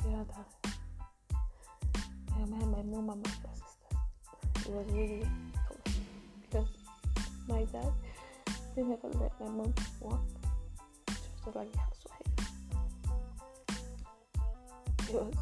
yeah 0.05 0.23
that 0.29 0.47
yeah 2.38 2.45
my, 2.45 2.65
my 2.65 2.83
mom 2.83 3.09
and 3.09 3.25
my 3.25 3.31
four 3.41 3.55
sisters 3.55 3.97
it 4.65 4.71
was 4.71 4.85
really 4.93 5.27
tough 5.65 5.93
because 6.41 6.67
my 7.47 7.63
dad 7.65 7.91
they 8.75 8.84
never 8.84 9.08
let 9.20 9.32
my 9.39 9.50
mom 9.50 9.74
work 10.01 10.22
she 11.10 11.15
was 11.46 11.56
like 11.56 11.75
housewife 11.75 12.34
it 15.10 15.13
was 15.13 15.36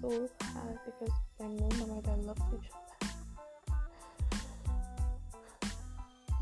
so 0.00 0.28
hard 0.42 0.78
because 0.84 1.14
my 1.40 1.46
mom 1.46 1.70
and 1.80 1.88
my 1.88 2.00
dad 2.00 2.24
loved 2.24 2.42
each 2.54 2.70
other 2.70 2.84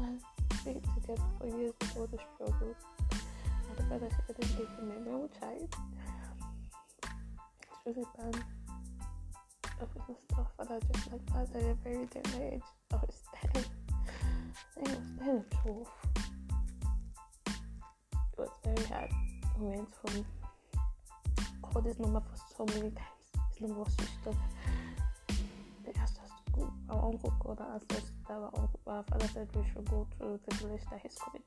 and 0.00 0.20
stayed 0.60 0.82
together 0.94 1.22
for 1.38 1.46
years 1.58 1.72
before 1.78 2.06
the 2.06 2.18
struggle. 2.34 2.74
And 3.10 3.76
the 3.76 3.82
fact 3.84 4.00
that 4.00 4.10
she 4.10 4.22
couldn't 4.26 4.50
him 4.78 4.90
a 4.90 5.10
male 5.10 5.30
child. 5.40 5.74
It's 7.02 7.80
really 7.86 8.06
bad. 8.16 8.44
Officer 9.80 10.16
stuff 10.30 10.46
and 10.58 10.68
I 10.70 10.78
just 10.92 11.12
like 11.12 11.26
that 11.26 11.56
at 11.56 11.70
a 11.70 11.74
very 11.82 12.08
young 12.14 12.42
age. 12.42 12.62
I 12.92 12.96
was 12.96 13.22
10. 13.54 13.64
I 13.94 14.84
think 14.84 14.88
I 14.88 14.94
was 14.94 15.08
10 15.18 15.28
or 15.28 15.44
12. 15.62 16.11
Very 18.64 18.86
hard. 18.86 19.10
I 19.10 19.58
went 19.58 19.88
from 19.94 20.24
called 21.72 21.86
his 21.86 21.98
number 21.98 22.20
for 22.20 22.36
so 22.56 22.64
many 22.74 22.90
times. 22.90 23.26
His 23.52 23.60
number 23.62 23.80
was 23.80 23.96
off. 24.26 24.36
They 25.84 25.92
asked 25.98 26.18
us 26.18 26.30
to 26.46 26.52
go. 26.52 26.72
Our 26.90 27.04
uncle 27.06 27.32
called 27.40 27.60
and 27.60 27.68
asked 27.74 27.92
us 27.92 28.10
that 28.28 28.34
our, 28.34 28.50
uncle, 28.56 28.80
our 28.86 29.02
father 29.04 29.28
said 29.32 29.48
we 29.54 29.62
should 29.72 29.88
go 29.88 30.06
to 30.18 30.40
the 30.46 30.54
village 30.56 30.82
that 30.90 31.00
he's 31.02 31.14
coming. 31.14 31.42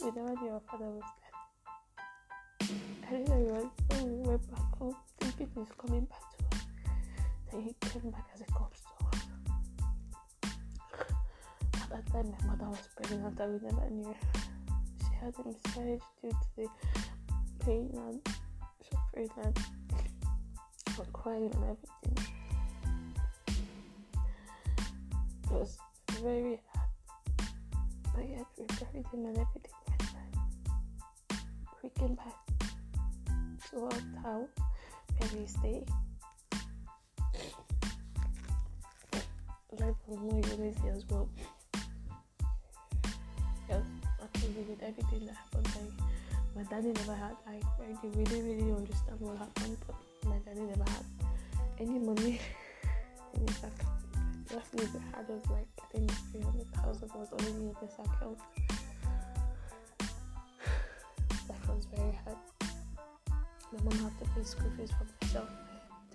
We 0.00 0.06
never 0.06 0.40
knew 0.40 0.52
our 0.52 0.62
father 0.70 0.90
was 0.90 1.02
dead. 1.20 2.70
I 3.08 3.12
didn't 3.12 3.44
realize 3.44 3.66
when 3.88 4.04
we 4.04 4.28
went 4.28 4.50
back 4.54 4.78
home 4.78 4.96
thinking 5.20 5.48
he's 5.54 5.72
coming 5.78 6.04
back 6.04 6.20
to 6.38 6.56
us. 6.56 6.62
Then 7.50 7.62
he 7.62 7.74
came 7.80 8.10
back 8.10 8.26
as 8.34 8.40
a 8.40 8.44
corpse 8.52 8.82
to 8.82 9.06
us. 9.06 9.24
At 11.82 11.88
that 11.90 12.12
time 12.12 12.34
my 12.38 12.46
mother 12.46 12.68
was 12.70 12.88
pregnant 12.96 13.40
and 13.40 13.52
we 13.52 13.68
never 13.68 13.90
knew. 13.90 14.14
Had 15.20 15.34
a 15.38 15.48
miscarriage 15.48 16.00
due 16.22 16.30
to 16.30 16.36
the 16.56 16.66
pain 17.64 17.90
and 17.94 18.20
suffering 18.90 19.30
and 19.44 19.58
crying 21.12 21.50
and 21.54 21.64
everything. 21.64 22.16
It 25.44 25.50
was 25.50 25.78
very 26.22 26.58
hard. 26.72 26.88
But 28.14 28.28
yet 28.28 28.46
we 28.56 28.64
buried 28.64 29.06
him 29.12 29.26
and 29.26 29.38
everything 29.38 29.76
went 29.88 30.02
fine. 30.02 30.34
We 31.82 31.90
came 31.90 32.14
back 32.14 32.38
to 33.70 33.76
our 33.84 33.90
town 34.22 34.48
where 35.18 35.30
we 35.36 35.46
stay. 35.46 35.84
Life 39.78 39.96
was 40.06 40.18
more 40.18 40.40
easy 40.40 40.88
as 40.88 41.04
well. 41.10 41.28
With 44.68 44.82
everything 44.82 45.26
that 45.26 45.36
happened, 45.36 45.68
like 45.76 46.06
my 46.56 46.62
daddy 46.70 46.92
never 46.92 47.14
had 47.14 47.36
I 47.46 47.60
we 48.02 48.24
didn't 48.24 48.46
really 48.46 48.72
understand 48.72 49.20
what 49.20 49.36
happened, 49.38 49.76
but 49.86 49.96
my 50.24 50.38
daddy 50.44 50.60
never 50.60 50.90
had 50.90 51.06
any 51.78 51.98
money 51.98 52.40
in 53.34 53.46
his 53.46 53.58
account 53.58 54.00
roughly 54.54 54.84
the 54.86 55.00
had 55.16 55.28
was 55.28 55.42
like 55.50 55.68
I 55.78 55.86
think 55.92 56.10
three 56.32 56.42
hundred 56.42 56.66
thousand 56.74 57.10
was 57.14 57.28
already 57.32 57.50
in 57.50 57.74
this 57.80 57.94
account. 57.94 58.38
Life 61.48 61.68
was 61.68 61.86
very 61.94 62.18
hard. 62.24 62.36
My 63.72 63.82
mom 63.84 63.98
had 64.04 64.18
to 64.18 64.24
pay 64.34 64.42
school 64.42 64.70
fees 64.76 64.90
for 64.90 65.06
myself. 65.22 65.48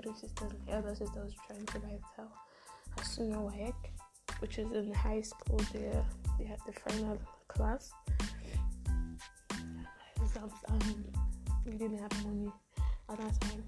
Three 0.02 0.14
sisters, 0.14 0.52
my 0.68 0.74
elder 0.74 0.96
sister 0.96 1.22
was 1.22 1.34
trying 1.48 1.66
to 1.66 1.80
buy 1.80 1.88
herself 1.88 2.32
a 3.00 3.06
senior 3.06 3.38
WAEC, 3.38 3.74
which 4.40 4.58
is 4.58 4.72
in 4.72 4.94
high 4.94 5.22
school. 5.22 5.60
They 5.72 5.92
they 6.38 6.46
had 6.46 6.60
the 6.66 6.74
final 6.74 7.18
class 7.48 7.94
exams, 10.36 10.54
um, 10.70 10.80
and 10.84 11.74
we 11.74 11.78
didn't 11.78 12.00
have 12.00 12.26
money 12.26 12.52
at 13.10 13.18
that 13.18 13.42
time 13.42 13.64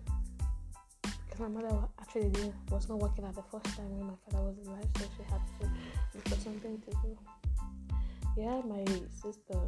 because 1.03 1.39
my 1.39 1.47
mother 1.47 1.87
actually 2.01 2.29
did, 2.29 2.53
was 2.69 2.89
not 2.89 2.99
working 2.99 3.25
at 3.25 3.35
the 3.35 3.43
first 3.43 3.65
time 3.77 3.89
when 3.97 4.07
my 4.07 4.13
father 4.29 4.43
was 4.43 4.67
alive, 4.67 4.85
so 4.97 5.05
she 5.15 5.23
had 5.23 5.41
to 5.59 5.69
look 6.13 6.27
for 6.27 6.35
something 6.35 6.81
to 6.81 6.91
do. 6.91 7.17
Yeah, 8.37 8.61
my 8.65 8.83
sister, 9.09 9.59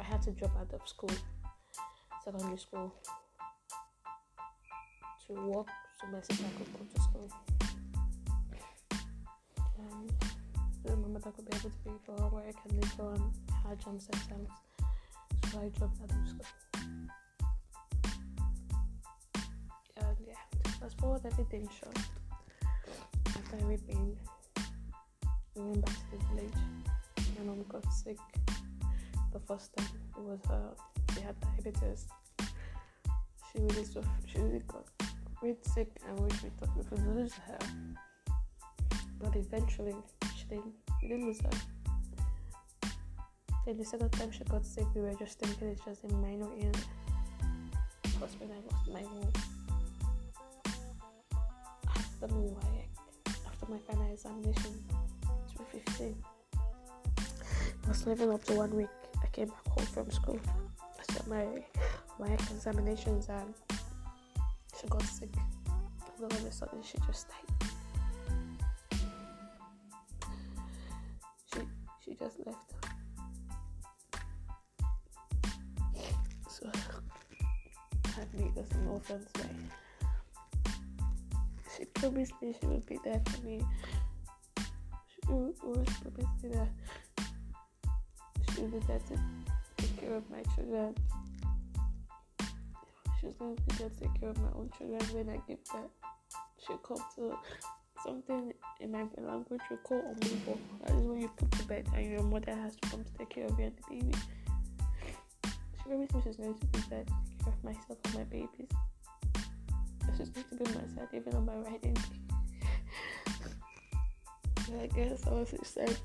I 0.00 0.04
had 0.04 0.22
to 0.22 0.30
drop 0.32 0.56
out 0.58 0.72
of 0.72 0.86
school, 0.88 1.10
secondary 2.24 2.58
school, 2.58 2.94
to 5.26 5.32
work 5.34 5.68
so 6.00 6.06
my 6.12 6.20
sister 6.20 6.44
could 6.56 6.72
go 6.72 6.84
to 6.94 7.02
school. 7.02 7.28
And 9.78 10.12
so 10.84 10.96
my 10.96 11.08
mother 11.08 11.30
could 11.30 11.50
be 11.50 11.56
able 11.56 11.70
to 11.70 11.76
pay 11.84 11.92
for 12.04 12.20
her 12.20 12.28
work 12.28 12.54
and 12.68 12.82
later 12.82 13.02
on 13.02 13.32
her 13.64 13.76
JAMB 13.76 14.08
exams. 14.08 14.67
So 15.50 15.60
I 15.60 15.68
dropped 15.78 16.02
out 16.02 16.10
of 16.10 16.28
school. 16.28 16.68
fast 20.80 21.00
forward 21.00 21.20
everything 21.24 21.68
short. 21.80 21.98
After 23.26 23.56
everything, 23.60 24.16
we 25.54 25.62
went 25.62 25.84
back 25.84 25.94
to 25.94 26.04
the 26.12 26.24
village. 26.26 26.52
My 27.38 27.44
mom 27.44 27.64
got 27.68 27.92
sick 27.92 28.18
the 29.32 29.40
first 29.40 29.76
time. 29.76 29.86
It 30.16 30.22
was 30.22 30.40
her. 30.48 30.70
She 31.14 31.20
had 31.20 31.36
diabetes. 31.40 32.06
She 32.40 33.58
really 33.58 33.84
suffered. 33.84 34.08
She 34.26 34.38
really 34.38 34.62
got 34.66 34.86
really 35.42 35.56
sick, 35.62 35.90
and 36.08 36.18
we, 36.20 36.26
we 36.26 36.50
thought 36.58 36.76
we 36.76 36.84
could 36.84 37.06
lose 37.14 37.34
her. 37.34 37.58
But 39.18 39.36
eventually, 39.36 39.96
she 40.36 40.44
didn't. 40.48 40.74
We 41.02 41.08
didn't 41.08 41.26
lose 41.26 41.40
her. 41.40 41.77
Then 43.68 43.76
the 43.76 43.84
second 43.84 44.10
time 44.12 44.30
she 44.30 44.44
got 44.44 44.64
sick, 44.64 44.86
we 44.94 45.02
were 45.02 45.12
just 45.12 45.38
thinking 45.38 45.68
it's 45.68 45.84
just 45.84 46.02
a 46.04 46.08
minor 46.08 46.48
illness. 46.58 46.86
Because 48.02 48.34
when 48.40 48.50
I 48.50 48.54
lost 48.64 48.88
my 48.88 49.02
mom 49.02 49.30
after 51.86 52.28
my 52.34 53.36
after 53.46 53.66
my 53.68 53.76
final 53.86 54.10
examination, 54.10 54.72
2015, 55.58 56.16
I 57.84 57.88
was 57.88 58.06
living 58.06 58.32
up 58.32 58.42
to 58.44 58.54
one 58.54 58.74
week. 58.74 58.88
I 59.22 59.26
came 59.26 59.48
back 59.48 59.68
home 59.68 59.84
from 59.84 60.10
school. 60.12 60.40
I 60.80 61.14
at 61.14 61.26
my 61.26 61.44
my 62.18 62.32
examinations 62.32 63.28
and 63.28 63.52
she 64.80 64.86
got 64.88 65.02
sick. 65.02 65.28
And 65.66 66.24
all 66.24 66.38
of 66.38 66.42
a 66.46 66.50
sudden 66.50 66.82
she 66.82 66.96
just 67.06 67.26
died. 67.28 67.68
She 71.52 71.60
she 72.02 72.14
just 72.14 72.38
left. 72.46 72.77
Me 78.38 78.52
as 78.56 78.70
an 78.76 78.88
offense 78.88 79.28
way. 79.36 79.50
Mm. 79.50 79.68
She 81.76 81.84
promised 81.86 82.32
me 82.40 82.54
she 82.60 82.66
would 82.66 82.86
be 82.86 82.98
there 83.04 83.20
for 83.26 83.44
me. 83.44 83.64
She 84.56 85.20
always 85.28 85.56
promised 85.58 86.44
me 86.44 86.50
that 86.50 86.68
she 88.54 88.60
would 88.62 88.72
be 88.72 88.86
there 88.86 89.00
to 89.00 89.18
take 89.76 90.00
care 90.00 90.14
of 90.14 90.30
my 90.30 90.42
children. 90.54 90.94
She 93.20 93.26
was 93.26 93.34
going 93.36 93.56
to 93.56 93.62
be 93.62 93.74
there 93.76 93.88
to 93.88 94.00
take 94.00 94.20
care 94.20 94.28
of 94.30 94.38
my 94.38 94.48
own 94.54 94.70
children 94.78 95.00
when 95.12 95.28
I 95.34 95.40
give 95.48 95.64
birth. 95.64 95.90
She'll 96.64 96.78
come 96.78 96.98
to 97.16 97.36
something 98.04 98.52
in 98.80 98.92
my 98.92 99.04
language 99.20 99.60
we 99.68 99.76
call 99.78 100.00
omugwo. 100.00 100.58
That 100.84 100.94
is 100.96 101.06
when 101.06 101.20
you 101.20 101.28
put 101.36 101.50
to 101.52 101.64
bed 101.64 101.88
and 101.94 102.06
your 102.06 102.22
mother 102.22 102.54
has 102.54 102.76
to 102.76 102.88
come 102.88 103.02
to 103.02 103.12
take 103.18 103.30
care 103.30 103.46
of 103.46 103.58
you 103.58 103.66
and 103.66 103.76
the 103.76 103.82
baby. 103.90 104.18
She 105.44 105.82
promised 105.88 106.14
me 106.14 106.20
she's 106.24 106.36
going 106.36 106.54
to 106.54 106.66
be 106.66 106.80
there 106.90 107.04
myself 107.62 107.98
and 108.04 108.14
my 108.14 108.24
babies. 108.24 108.68
She's 110.16 110.30
going 110.30 110.44
to 110.50 110.56
be 110.56 110.64
my 110.64 110.86
side 110.94 111.08
even 111.12 111.34
on 111.34 111.44
my 111.46 111.56
wedding 111.56 111.94
day. 111.94 112.02
I 114.82 114.86
guess 114.86 115.26
I 115.26 115.30
was 115.30 115.54
said 115.62 115.96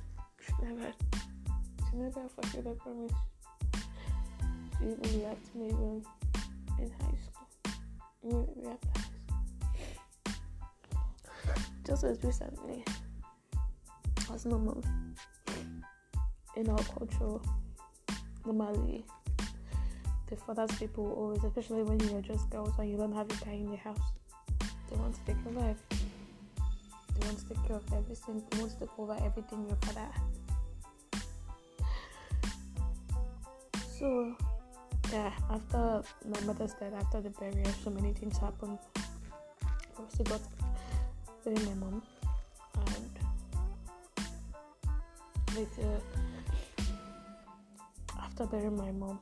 she 0.46 0.54
never 0.62 0.94
she 1.90 1.98
never 1.98 2.28
fulfilled 2.30 2.66
the 2.66 2.72
promise. 2.76 3.14
She 4.80 4.86
even 4.86 5.24
left 5.24 5.56
me 5.56 5.68
when 5.74 6.04
in 6.80 6.92
high 6.92 7.18
school. 7.26 7.48
We 8.22 8.34
were 8.34 8.70
high 8.70 8.78
school. 8.78 10.34
Just 11.86 12.04
as 12.04 12.24
recently 12.24 12.84
as 14.34 14.46
normal 14.46 14.84
in 16.56 16.70
our 16.70 16.84
culture 16.84 17.40
normally 18.46 19.06
the 20.34 20.42
fathers 20.42 20.72
people 20.80 21.14
always 21.14 21.44
especially 21.44 21.84
when 21.84 22.00
you're 22.10 22.22
just 22.22 22.50
girls 22.50 22.74
and 22.80 22.90
you 22.90 22.98
don't 22.98 23.14
have 23.14 23.30
a 23.30 23.46
guy 23.46 23.52
in 23.52 23.70
the 23.70 23.78
house 23.78 24.00
they 24.90 24.96
want 24.98 25.14
to 25.14 25.22
take 25.26 25.36
your 25.46 25.54
life. 25.62 25.78
they 25.90 27.28
want 27.28 27.38
to 27.38 27.46
take 27.50 27.68
care 27.68 27.76
of 27.76 27.94
everything 27.94 28.42
they 28.50 28.60
want 28.60 28.72
to 28.72 28.80
take 28.80 29.00
over 29.00 29.16
everything 29.24 29.66
your 29.68 29.78
father 29.84 30.10
so 34.00 34.36
yeah 35.12 35.32
after 35.52 36.02
my 36.28 36.42
mother's 36.42 36.74
death 36.80 36.94
after 36.98 37.22
the 37.22 37.30
burial 37.30 37.72
so 37.84 37.92
many 37.92 38.12
things 38.14 38.38
happened 38.38 38.80
I 39.66 40.02
also 40.02 40.24
got 40.24 40.42
burying 41.44 41.66
my 41.66 41.76
mom 41.76 42.02
and 42.88 43.10
later 45.56 46.02
after 48.20 48.46
burying 48.48 48.76
my 48.76 48.92
mom 48.92 49.20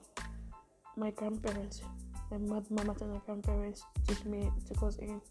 my 0.97 1.11
grandparents 1.11 1.81
my 2.31 2.37
and 2.37 3.11
my 3.11 3.19
grandparents 3.25 3.83
took 4.07 4.25
me 4.25 4.49
took 4.67 4.83
us 4.83 4.97
in. 4.97 5.21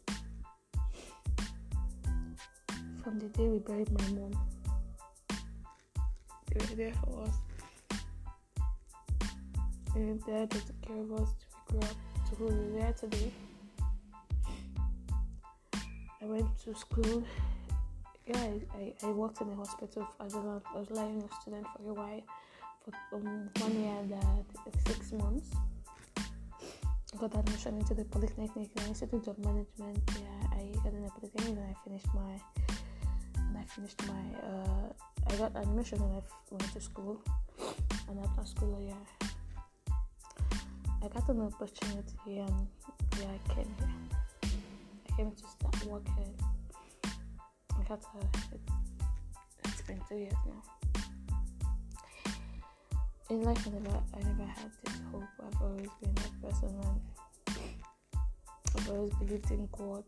From 3.03 3.19
the 3.19 3.29
day 3.29 3.49
we 3.49 3.59
buried 3.59 3.91
my 3.91 4.07
mom. 4.09 4.33
They 6.53 6.67
were 6.67 6.77
there 6.77 6.93
for 7.05 7.23
us. 7.23 7.35
And 9.95 10.23
there 10.27 10.47
to 10.47 10.59
take 10.59 10.83
care 10.83 10.99
of 10.99 11.13
us 11.13 11.35
to 11.41 11.73
grow 11.73 11.81
up 11.81 11.97
to 12.29 12.35
who 12.37 12.47
we 12.47 12.81
are 12.83 12.93
today. 12.93 13.33
I 16.23 16.27
went 16.27 16.59
to 16.65 16.75
school. 16.75 17.25
Yeah, 18.27 18.39
I, 18.39 18.61
I, 18.77 19.09
I 19.09 19.11
worked 19.11 19.41
in 19.41 19.49
a 19.49 19.55
hospital. 19.55 20.07
As 20.21 20.35
a 20.35 20.39
I 20.39 20.79
was 20.79 20.91
lying 20.91 21.23
a 21.23 21.41
student 21.41 21.67
for 21.77 21.91
a 21.91 21.95
while, 21.95 22.23
for 22.85 23.17
um, 23.17 23.51
one 23.59 23.83
year 23.83 23.93
and 24.01 24.13
uh, 24.13 24.71
six 24.87 25.13
months. 25.13 25.51
I 26.17 27.17
got 27.19 27.35
admission 27.37 27.79
into 27.79 27.95
the 27.95 28.05
Polytechnic, 28.05 28.71
Institute 28.87 29.27
of 29.27 29.39
Management. 29.39 29.99
Yeah, 30.15 30.47
I 30.53 30.73
got 30.85 30.93
the 30.93 31.11
Polytechnic 31.11 31.57
and 31.59 31.59
I 31.59 31.75
finished 31.85 32.07
my 32.15 32.41
and 33.37 33.59
I 33.59 33.65
finished 33.65 34.01
my. 34.07 34.23
Uh, 34.47 34.93
I 35.29 35.37
got 35.37 35.57
admission 35.57 36.01
and 36.01 36.15
I 36.15 36.19
f- 36.19 36.51
went 36.51 36.73
to 36.73 36.81
school. 36.81 37.21
And 38.09 38.19
after 38.25 38.45
school, 38.45 38.81
yeah, 38.81 39.29
I 41.03 41.09
got 41.09 41.29
an 41.29 41.41
opportunity 41.43 42.39
and 42.39 42.67
yeah, 43.19 43.27
I 43.27 43.55
came 43.55 43.75
here. 43.79 44.51
I 45.11 45.17
came 45.17 45.33
to 45.33 45.45
start 45.49 45.87
working. 45.87 46.35
I 47.05 47.83
got 47.89 48.03
a, 48.03 48.39
it's 49.65 49.83
been 49.83 50.01
two 50.09 50.17
years 50.17 50.33
now. 50.47 50.80
In 53.31 53.43
life, 53.43 53.67
I 53.67 53.71
never, 53.71 53.97
I 54.15 54.19
never 54.19 54.45
had 54.45 54.71
this 54.85 55.01
hope. 55.11 55.23
I've 55.41 55.63
always 55.63 55.89
been 56.03 56.15
that 56.15 56.43
person, 56.43 56.81
and 56.83 57.65
I've 58.77 58.91
always 58.91 59.13
believed 59.15 59.51
in 59.51 59.69
God. 59.73 60.05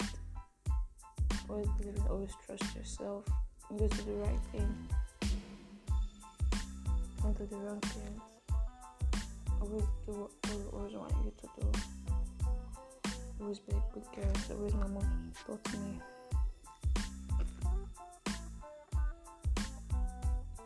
Always 1.48 1.68
believed 1.78 1.98
in 1.98 2.06
always 2.08 2.32
trust 2.44 2.76
yourself. 2.76 3.24
Go 3.78 3.86
to 3.88 4.04
the 4.04 4.12
right 4.12 4.40
thing. 4.50 4.88
Don't 7.22 7.38
do 7.38 7.46
the 7.46 7.56
wrong 7.56 7.80
things 7.80 8.20
always 9.62 9.84
do 10.06 10.12
what 10.12 10.30
I 10.44 10.76
always 10.76 10.94
want 10.94 11.14
you 11.24 11.32
to 11.40 11.48
do. 11.60 11.66
Always 13.40 13.58
be 13.60 13.72
a 13.72 13.82
good 13.94 14.04
girl. 14.14 14.30
It's 14.34 14.50
always 14.50 14.74
my 14.74 14.86
mom 14.88 15.32
taught 15.46 15.72
me. 15.72 16.00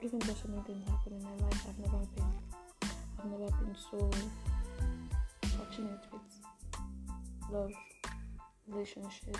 Even 0.02 0.18
though 0.20 0.34
so 0.34 0.48
many 0.48 0.62
things 0.62 0.88
happen 0.88 1.12
in 1.12 1.22
my 1.22 1.46
life, 1.46 1.66
I've 1.68 1.78
never 1.78 2.04
been, 2.14 2.45
I've 3.18 3.30
never 3.30 3.50
been 3.50 3.74
so 3.90 4.10
fortunate 5.56 6.00
with 6.12 6.20
love, 7.52 7.72
relationships. 8.68 9.38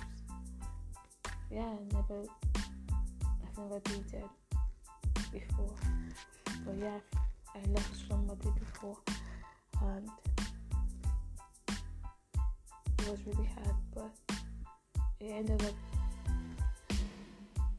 Yeah, 1.51 1.63
I 1.63 1.95
never, 1.95 2.23
I've 2.55 3.59
never 3.59 3.81
dated 3.81 4.29
before, 5.33 5.75
but 6.65 6.75
yeah, 6.79 6.99
I 7.55 7.59
loved 7.69 7.97
somebody 8.09 8.49
before 8.59 8.97
and 9.83 10.09
it 12.99 13.11
was 13.11 13.21
really 13.27 13.49
hard 13.55 13.77
but 13.95 14.11
it 15.21 15.31
ended 15.31 15.63
up 15.63 15.75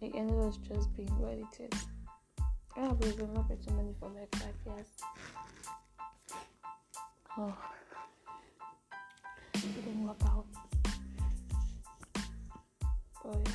it 0.02 0.12
ended 0.16 0.40
up 0.40 0.54
just 0.68 0.96
being 0.96 1.10
what 1.20 1.34
it 1.34 1.72
is. 1.74 1.86
I 2.76 2.88
was 2.90 3.18
in 3.18 3.34
love 3.34 3.50
with 3.50 3.64
somebody 3.64 3.94
for 4.00 4.10
like 4.10 4.34
five 4.36 4.54
years. 4.66 4.88
Oh 7.40 7.54
it 9.54 9.86
didn't 9.86 10.08
work 10.08 10.18
out. 10.26 10.46
But 13.24 13.50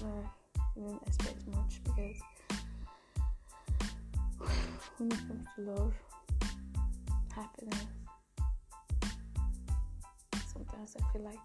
yeah. 0.00 0.08
I 0.56 0.80
didn't 0.80 1.02
expect 1.06 1.46
much 1.48 1.80
because 1.84 2.16
when 4.98 5.12
it 5.12 5.18
comes 5.28 5.46
to 5.56 5.62
love 5.62 5.94
happiness. 7.34 7.86
Sometimes 10.52 10.96
I 10.98 11.12
feel 11.12 11.22
like 11.22 11.38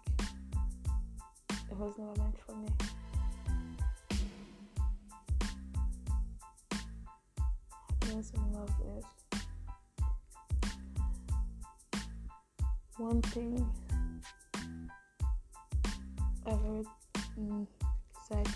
it 1.50 1.76
was 1.76 1.94
never 1.98 2.14
meant 2.20 2.38
for 2.44 2.56
me. 2.56 2.68
Happiness 8.00 8.32
and 8.34 8.54
love 8.54 8.74
is 8.98 9.25
one 12.98 13.20
thing 13.20 13.68
I've 16.46 16.60
heard 16.60 16.86
mm, 17.38 17.66
said 18.26 18.48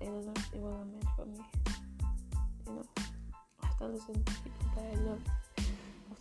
it 0.00 0.08
wasn't, 0.10 0.38
it 0.52 0.60
wasn't 0.60 0.92
meant 0.92 1.06
for 1.16 1.24
me. 1.24 1.38
You 2.66 2.72
know, 2.74 2.84
after 3.62 3.86
to 3.86 3.98
people 3.98 4.66
that 4.76 4.84
I 4.84 4.96
love 5.04 5.20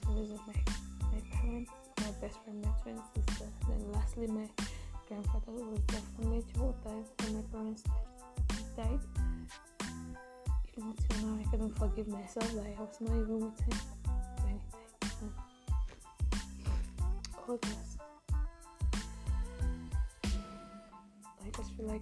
with 0.08 0.40
my, 0.48 0.54
my 1.12 1.22
parents, 1.34 1.72
my 2.00 2.12
best 2.22 2.38
friend, 2.44 2.64
my 2.64 2.72
twin 2.82 3.00
sister. 3.28 3.46
Then 3.68 3.92
lastly, 3.92 4.28
my 4.28 4.48
grandfather 5.10 5.52
who 5.52 5.72
was 5.72 5.82
there 5.88 6.02
for 6.16 6.28
me 6.28 6.42
the 6.54 6.60
whole 6.60 6.76
time 6.86 7.04
when 7.20 7.36
my 7.36 7.42
parents 7.52 7.84
died. 8.78 9.00
Until 10.78 11.28
now, 11.28 11.40
I 11.42 11.50
couldn't 11.52 11.78
forgive 11.78 12.08
myself 12.08 12.50
that 12.54 12.66
I 12.66 12.82
was 12.82 12.96
not 13.02 13.12
even 13.12 13.40
with 13.40 13.60
him 13.60 13.80
This. 17.62 17.98
I 20.24 21.50
just 21.56 21.72
feel 21.78 21.88
like 21.88 22.02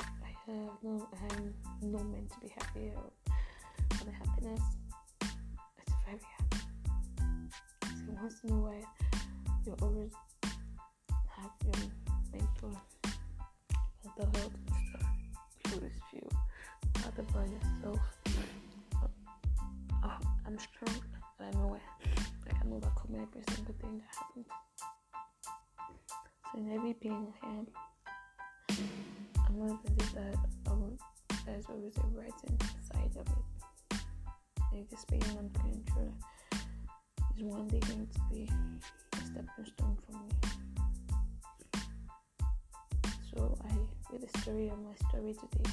I 0.00 0.28
have 0.46 0.70
no, 0.82 1.08
I 1.12 1.34
am 1.34 1.54
not 1.82 2.06
meant 2.06 2.30
to 2.30 2.40
be 2.40 2.52
happy 2.56 2.92
or 2.94 3.10
for 3.96 4.04
the 4.04 4.12
happiness. 4.12 4.60
It's 5.22 5.94
very 6.06 6.20
happy. 6.38 6.62
once 8.22 8.40
in 8.44 8.50
a 8.50 8.54
while 8.54 8.94
you 9.66 9.76
always 9.82 10.12
have 10.42 11.50
your 11.64 11.74
mental 12.32 12.80
mental 14.04 14.40
health 14.40 14.56
stuff. 14.88 15.74
Always 15.74 15.98
feel 16.12 16.30
bad 16.94 17.18
about 17.18 17.48
yourself. 17.48 18.00
I'm 20.46 20.58
strong 20.58 20.99
I 22.70 22.72
can 22.72 22.82
overcome 22.84 23.14
every 23.16 23.42
single 23.54 23.74
thing 23.80 23.98
that 23.98 24.14
happens. 24.16 24.46
So 26.52 26.58
in 26.58 26.72
every 26.72 26.94
pain 26.94 27.26
I 27.42 27.46
am, 27.48 27.66
I'm 29.48 29.66
not 29.66 29.84
believe 29.84 30.14
that 30.14 30.36
um, 30.70 30.96
there's 31.46 31.66
always 31.68 31.96
a 31.96 32.06
brighter 32.06 32.54
side 32.82 33.16
of 33.16 33.26
it. 33.26 33.98
Like 34.72 34.88
this 34.88 35.04
pain 35.06 35.22
I'm 35.30 35.48
going 35.62 35.82
through 35.92 36.14
is 37.36 37.42
one 37.42 37.66
day 37.68 37.80
going 37.80 38.06
to 38.06 38.20
be 38.32 38.48
a 39.14 39.16
stepping 39.16 39.66
stone 39.66 39.96
for 40.06 40.12
me. 40.12 40.28
So 43.34 43.58
I 43.64 44.12
read 44.12 44.22
the 44.22 44.38
story 44.40 44.68
of 44.68 44.78
my 44.78 44.94
story 45.08 45.34
today. 45.34 45.70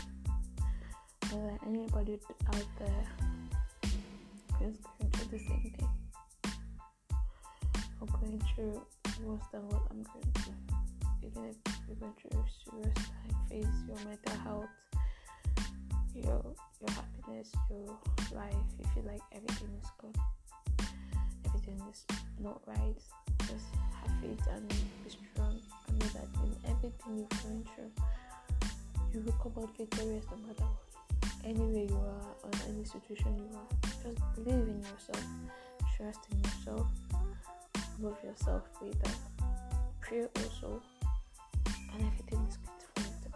Whether 1.31 1.59
anybody 1.67 2.19
out 2.47 2.67
there 2.79 3.05
is 4.67 4.77
going 4.99 5.11
through 5.11 5.37
the 5.37 5.43
same 5.45 5.73
thing 5.77 5.96
or 8.01 8.07
going 8.19 8.41
through 8.53 8.81
worse 9.23 9.43
than 9.51 9.67
what 9.69 9.81
I'm 9.91 10.03
going 10.03 10.31
through. 10.35 10.53
Even 11.23 11.45
if 11.45 11.55
you're 11.87 11.97
going 11.97 12.13
through 12.19 12.39
a 12.39 12.71
serious 12.71 12.93
time, 12.93 13.35
face 13.49 13.75
your 13.87 13.97
mental 14.05 14.37
health, 14.43 14.69
your 16.15 16.43
your 16.79 16.91
happiness, 16.91 17.51
your 17.69 17.97
life, 18.35 18.53
you 18.79 18.85
feel 18.93 19.03
like 19.11 19.21
everything 19.33 19.69
is 19.81 19.89
good 19.99 20.17
everything 21.57 21.81
is 21.89 22.05
not 22.39 22.61
right, 22.65 22.95
just 23.39 23.65
have 24.01 24.11
faith 24.21 24.47
and 24.51 24.67
be 24.69 25.09
strong. 25.09 25.59
And 25.87 25.99
know 25.99 26.07
that 26.07 26.27
in 26.43 26.71
everything 26.71 27.17
you're 27.17 27.41
going 27.43 27.67
through, 27.75 27.91
you 29.13 29.21
will 29.21 29.33
come 29.33 29.53
out 29.57 29.75
victorious 29.77 30.25
no 30.31 30.37
matter 30.47 30.63
what. 30.63 30.83
Anywhere 31.45 31.85
you 31.85 31.95
are, 31.95 32.35
or 32.43 32.51
any 32.67 32.83
situation 32.83 33.37
you 33.37 33.57
are, 33.57 33.89
just 34.03 34.21
believe 34.35 34.67
in 34.67 34.81
yourself, 34.81 35.23
trust 35.95 36.19
in 36.31 36.39
yourself, 36.43 36.87
love 37.99 38.17
yourself 38.23 38.63
with 38.81 39.01
that. 39.03 39.15
Pray 40.01 40.21
also, 40.37 40.81
and 41.65 42.05
everything 42.05 42.45
is 42.47 42.57
to 42.57 43.01
fall 43.01 43.13
into. 43.13 43.29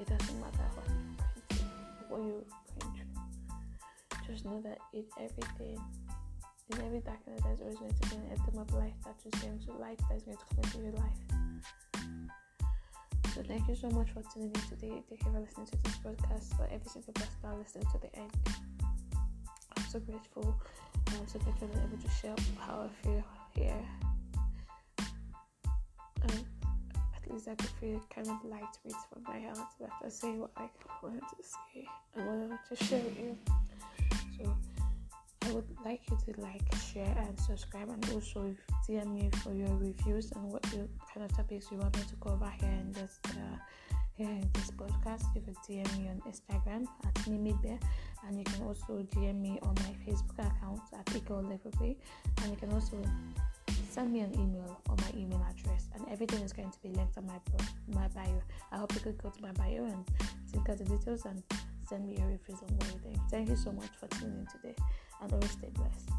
It 0.00 0.06
doesn't 0.06 0.40
matter 0.40 0.66
what 0.74 0.86
you're 0.88 1.06
going 1.06 1.50
through, 1.50 2.08
what 2.08 2.20
you're 2.22 2.44
going 2.80 2.94
through. 2.96 4.34
Just 4.34 4.44
know 4.44 4.60
that 4.62 4.78
in 4.92 5.04
everything 5.18 5.80
in 6.72 6.86
every 6.86 7.00
darkness, 7.00 7.40
there's 7.42 7.60
always 7.60 7.78
going 7.78 7.92
to 7.92 8.08
be 8.10 8.16
an 8.16 8.30
atom 8.32 8.58
of 8.60 8.72
light 8.74 8.94
that 9.04 9.16
is 9.26 9.40
going 9.42 9.58
to 9.58 9.72
light 9.72 9.98
that 10.08 10.16
is 10.16 10.22
going 10.22 10.36
to 10.36 10.44
come 10.54 10.64
into 10.64 10.78
your 10.78 10.92
life. 10.92 11.20
So 13.34 13.42
thank 13.42 13.68
you 13.68 13.74
so 13.74 13.88
much 13.90 14.10
for 14.10 14.22
tuning 14.32 14.52
in 14.54 14.60
today. 14.68 15.02
Thank 15.08 15.24
you 15.24 15.32
for 15.32 15.40
listening 15.40 15.66
to 15.66 15.76
this 15.82 15.98
podcast. 15.98 16.56
For 16.56 16.64
every 16.70 16.88
single 16.88 17.12
person 17.12 17.34
that 17.42 17.58
listened 17.58 17.86
to 17.92 17.98
the 17.98 18.14
end, 18.16 18.30
I'm 19.76 19.84
so 19.88 19.98
grateful. 20.00 20.60
I'm 21.08 21.26
so 21.26 21.38
grateful 21.40 21.68
that 21.68 21.78
I'm 21.78 21.88
able 21.88 22.02
to 22.02 22.10
share 22.10 22.36
how 22.58 22.86
I 22.86 22.88
feel 23.04 23.24
here. 23.54 23.84
And 26.22 26.44
at 27.16 27.30
least 27.30 27.48
I 27.48 27.54
could 27.54 27.70
feel 27.80 28.00
kind 28.14 28.28
of 28.28 28.44
light 28.44 28.62
weight 28.84 28.94
from 29.12 29.22
my 29.26 29.40
heart 29.40 29.58
after 29.84 30.10
saying 30.10 30.40
what 30.40 30.50
I 30.56 30.68
wanted 31.02 31.20
to 31.20 31.42
say 31.42 31.86
and 32.16 32.26
wanted 32.26 32.58
to 32.68 32.84
share 32.84 33.02
with 33.02 33.18
you. 33.18 33.36
So 34.38 34.56
I 35.42 35.52
would 35.52 35.64
like 35.84 36.02
you 36.10 36.18
to 36.26 36.40
like, 36.40 36.62
share, 36.92 37.16
and 37.18 37.38
subscribe, 37.40 37.88
and 37.88 38.10
also 38.12 38.54
DM 38.88 39.14
me 39.14 39.30
for 39.42 39.54
your 39.54 39.74
reviews 39.76 40.30
and 40.32 40.44
what 40.52 40.62
kind 40.62 40.88
of 41.24 41.36
topics 41.36 41.66
you 41.70 41.78
want 41.78 41.96
me 41.96 42.02
to 42.02 42.16
cover 42.16 42.52
here 42.60 42.70
in 42.70 42.92
this 42.92 43.18
uh, 43.28 43.56
in 44.28 44.50
this 44.52 44.70
podcast. 44.70 45.24
You 45.34 45.40
can 45.40 45.54
DM 45.66 45.98
me 45.98 46.08
on 46.08 46.20
Instagram 46.28 46.86
at 47.04 47.26
Mimi 47.26 47.54
Bear, 47.62 47.78
and 48.26 48.38
you 48.38 48.44
can 48.44 48.62
also 48.62 49.06
DM 49.14 49.40
me 49.40 49.58
on 49.62 49.74
my 49.76 49.94
Facebook 50.04 50.38
account 50.38 50.80
at 50.92 51.12
Liverpool, 51.12 51.96
and 52.42 52.50
you 52.50 52.56
can 52.56 52.72
also 52.72 52.96
send 53.88 54.12
me 54.12 54.20
an 54.20 54.32
email 54.34 54.80
on 54.88 54.96
my 54.96 55.20
email 55.20 55.44
address, 55.50 55.88
and 55.94 56.06
everything 56.10 56.40
is 56.42 56.52
going 56.52 56.70
to 56.70 56.78
be 56.82 56.90
linked 56.90 57.16
on 57.16 57.26
my 57.26 57.38
my 57.94 58.08
bio. 58.08 58.42
I 58.72 58.78
hope 58.78 58.94
you 58.94 59.00
could 59.00 59.18
go 59.18 59.30
to 59.30 59.42
my 59.42 59.52
bio 59.52 59.84
and 59.84 60.04
check 60.52 60.68
out 60.68 60.78
the 60.78 60.84
details 60.84 61.24
and 61.24 61.42
send 61.88 62.06
me 62.06 62.16
your 62.18 62.28
reviews 62.28 62.60
on 62.62 62.76
what 62.76 62.86
you 62.92 63.00
think. 63.02 63.18
Thank 63.30 63.48
you 63.48 63.56
so 63.56 63.72
much 63.72 63.90
for 63.98 64.06
tuning 64.08 64.38
in 64.40 64.46
today 64.46 64.74
and 65.22 65.32
always 65.32 65.50
stay 65.52 65.70
blessed. 65.74 66.10